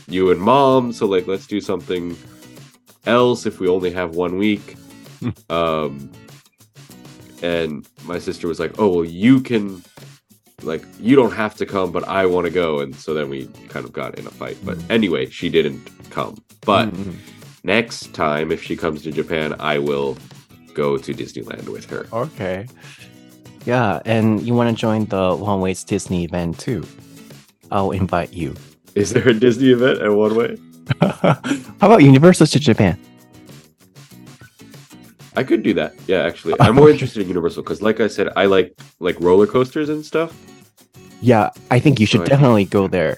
[0.08, 0.94] you and mom.
[0.94, 2.16] So like, let's do something
[3.06, 4.76] else if we only have one week.
[5.50, 6.10] um,
[7.42, 9.84] and my sister was like, "Oh, well, you can,
[10.64, 13.46] like, you don't have to come, but I want to go." And so then we
[13.68, 14.58] kind of got in a fight.
[14.64, 14.90] But Mm.
[14.90, 16.36] anyway, she didn't come.
[16.62, 17.16] But Mm, mm.
[17.64, 20.18] next time, if she comes to Japan, I will
[20.74, 22.08] go to Disneyland with her.
[22.14, 22.68] okay.
[23.66, 26.86] Yeah, and you want to join the One Ways Disney event too?
[27.72, 28.54] I'll invite you.
[28.94, 30.58] Is there a Disney event at One Way?
[31.02, 31.40] How
[31.82, 32.98] about Universal to Japan?
[35.36, 35.94] I could do that.
[36.08, 39.48] Yeah, actually, I'm more interested in Universal because, like I said, I like like roller
[39.48, 40.32] coasters and stuff.
[41.22, 42.30] Yeah, I think you should Right.
[42.30, 43.18] definitely go there.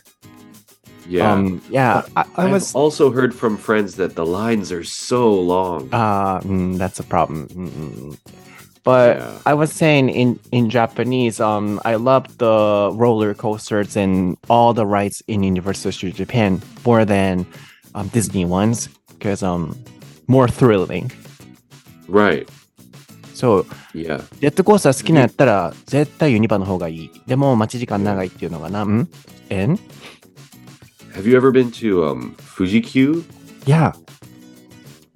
[1.08, 2.74] Yeah, Um, yeah, I, I I've was.
[2.74, 5.90] also heard from friends that the lines are so long.
[5.92, 7.48] Uh, mm, that's a problem.
[7.50, 8.18] Mm, mm, mm.
[8.87, 9.39] But Yeah.
[9.47, 14.85] I was saying in in Japanese, um, I love the roller coasters and all the
[14.87, 17.47] rides in Universal Studio Japan more than
[17.95, 19.77] um, Disney ones because um,
[20.27, 21.13] more thrilling.
[22.09, 22.49] right.
[23.35, 23.65] So
[23.95, 24.23] Yeah.
[24.41, 27.11] ジェットコースター好きなんやったら絶対ユニバの方がいい。
[27.27, 28.85] でも待ち時間長いっていうのがな。
[28.85, 29.09] ん
[29.49, 29.79] ?N?
[31.15, 33.23] Have you ever been to um Fuji-Q?
[33.67, 33.93] Yeah.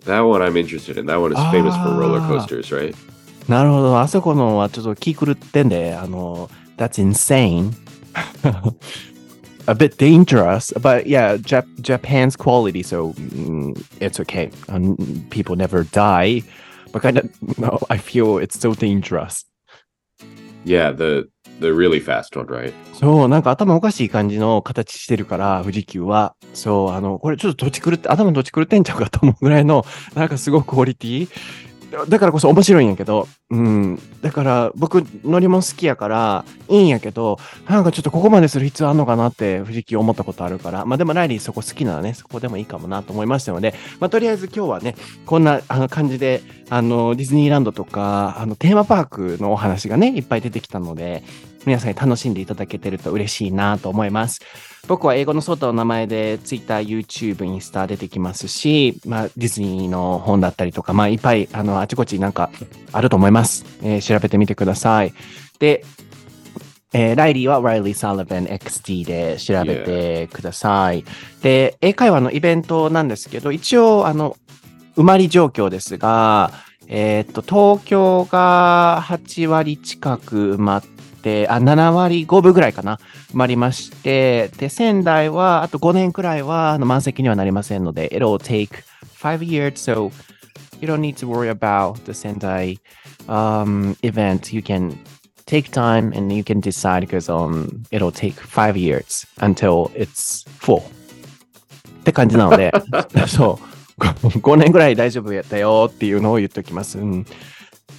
[0.05, 1.07] That one I'm interested in.
[1.07, 2.29] That one is famous for roller Ah.
[2.29, 2.95] coasters, right?
[3.52, 4.00] なるほど。
[4.00, 7.74] あそこのはちょっと気狂ってんで、あの、that's insane.
[9.68, 14.50] A bit dangerous, but yeah, Jap- Japan's quality, so mm, it's okay.
[14.70, 14.96] Um,
[15.30, 16.44] people never die,
[16.94, 17.30] but kind of,
[17.60, 19.44] no, I feel it's so dangerous.
[20.64, 21.30] Yeah, the
[21.60, 22.74] the really fast one, right?
[22.94, 26.36] そう、なんか頭おかしい感じの形してるから、富士急は。
[26.54, 29.86] そう、あの、これちょっと土地狂って、頭土地狂ってんちゃうかと思うぐらいの、
[30.16, 31.32] なんかすごくクオリティだ
[32.08, 34.00] だからこそ面白いんやけど、うん。
[34.22, 37.38] だから僕乗り物好きやからいいんやけど、
[37.68, 51.24] なんかちょっとここまでする必要あんのかなって富士急思ったことあるから、まあでもライリーそこ好きならね、そこでもいいかもなと思いましたので、まあとりあえず今日はね、こんな感じで、あの、ディズニーランドとか、あの、テーマパークのお話がね、いっぱい出てきたので、
[51.66, 54.40] 皆さんに楽しんでいただけてると嬉しいなと思います。
[54.88, 62.50] 僕は英語のソータの名前で Twitter、YouTube、インスタ出てきますし、まあ、ディズニーの本だったりとか、まあ、いっぱい、あの、あちこちなんか
[62.92, 63.66] あると思います。
[63.84, 65.14] えー調べてみてください。
[65.60, 65.86] で、
[66.94, 71.06] えーライリーは Riley Sullivan XD で調べてください。
[71.44, 74.36] で、英会話のイベントなんですけど、一応、あの、
[74.98, 76.52] 埋まり状況ですが、
[76.88, 80.90] えーっと、東京が8割近く埋まって、
[81.50, 82.98] あ、7割5分ぐらいかな、
[83.34, 88.70] 埋まりまして、で、仙台はあと5年くらいはあの満席にはなりませんので、it'll take
[89.16, 90.12] five years, so
[90.80, 92.78] you don't need to worry about the Sendai
[93.28, 94.54] um, event.
[94.54, 94.98] You can
[95.46, 100.82] take time and you can decide because um, it'll take five years until it's full.
[102.02, 102.72] って感じなので、
[103.28, 103.60] そ
[104.00, 104.04] う、
[104.40, 106.98] 5年ぐらい大丈夫やったよっていうのを言っておきます。
[106.98, 107.26] うん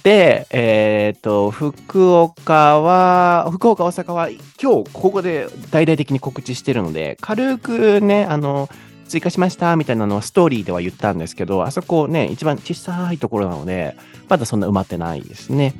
[0.03, 8.69] で、えっ、と、福岡は、福岡、大阪は今日ここで大々的に告知してるので、軽くね、あの、
[9.07, 13.95] 追加しましたみたいなのはストーリーでは言ったんですけど、あそこね、一番小さいところなので、
[14.27, 15.73] まだそんな埋まってないですね。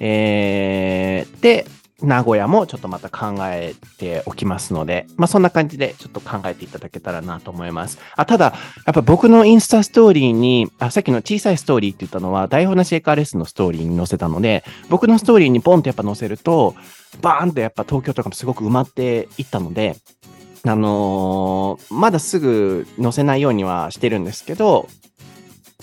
[0.00, 1.66] えー、で、
[2.02, 7.98] 名古屋もちょっとまた考えておきますので、まあそんな感じでちょっと考えていただけたらなと思います。
[8.16, 8.54] あ、ただ、
[8.86, 16.74] やっぱ僕のインスタストーリーに、あ、さっきの小さいストーリーって言ったのは、台本なしエカーレスのストーリーに載せたので、僕のストーリーにポンってやっぱ載せると、
[17.20, 19.96] バーンってやっぱ東京とかもすごく埋まっていったので、
[20.64, 24.88] あのーまだすぐ載せないようにはしてるんですけど、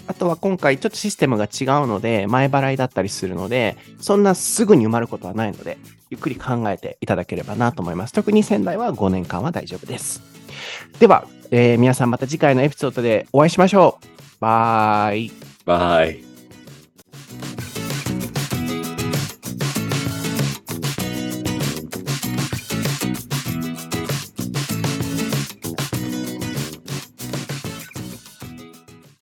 [0.08, 5.78] あとは今回ちょっとシステムが違うので、前払いだったりするので、そんなすぐに埋まることはないので、
[6.10, 8.14] ゆっくり考えていただければなと思います。
[8.14, 10.22] 特に仙台は5年間は大丈夫です。
[11.00, 14.06] では、えー皆さんまた次回のエピソードでお会いしましょう。
[14.40, 15.32] バイ。
[15.66, 16.27] バイ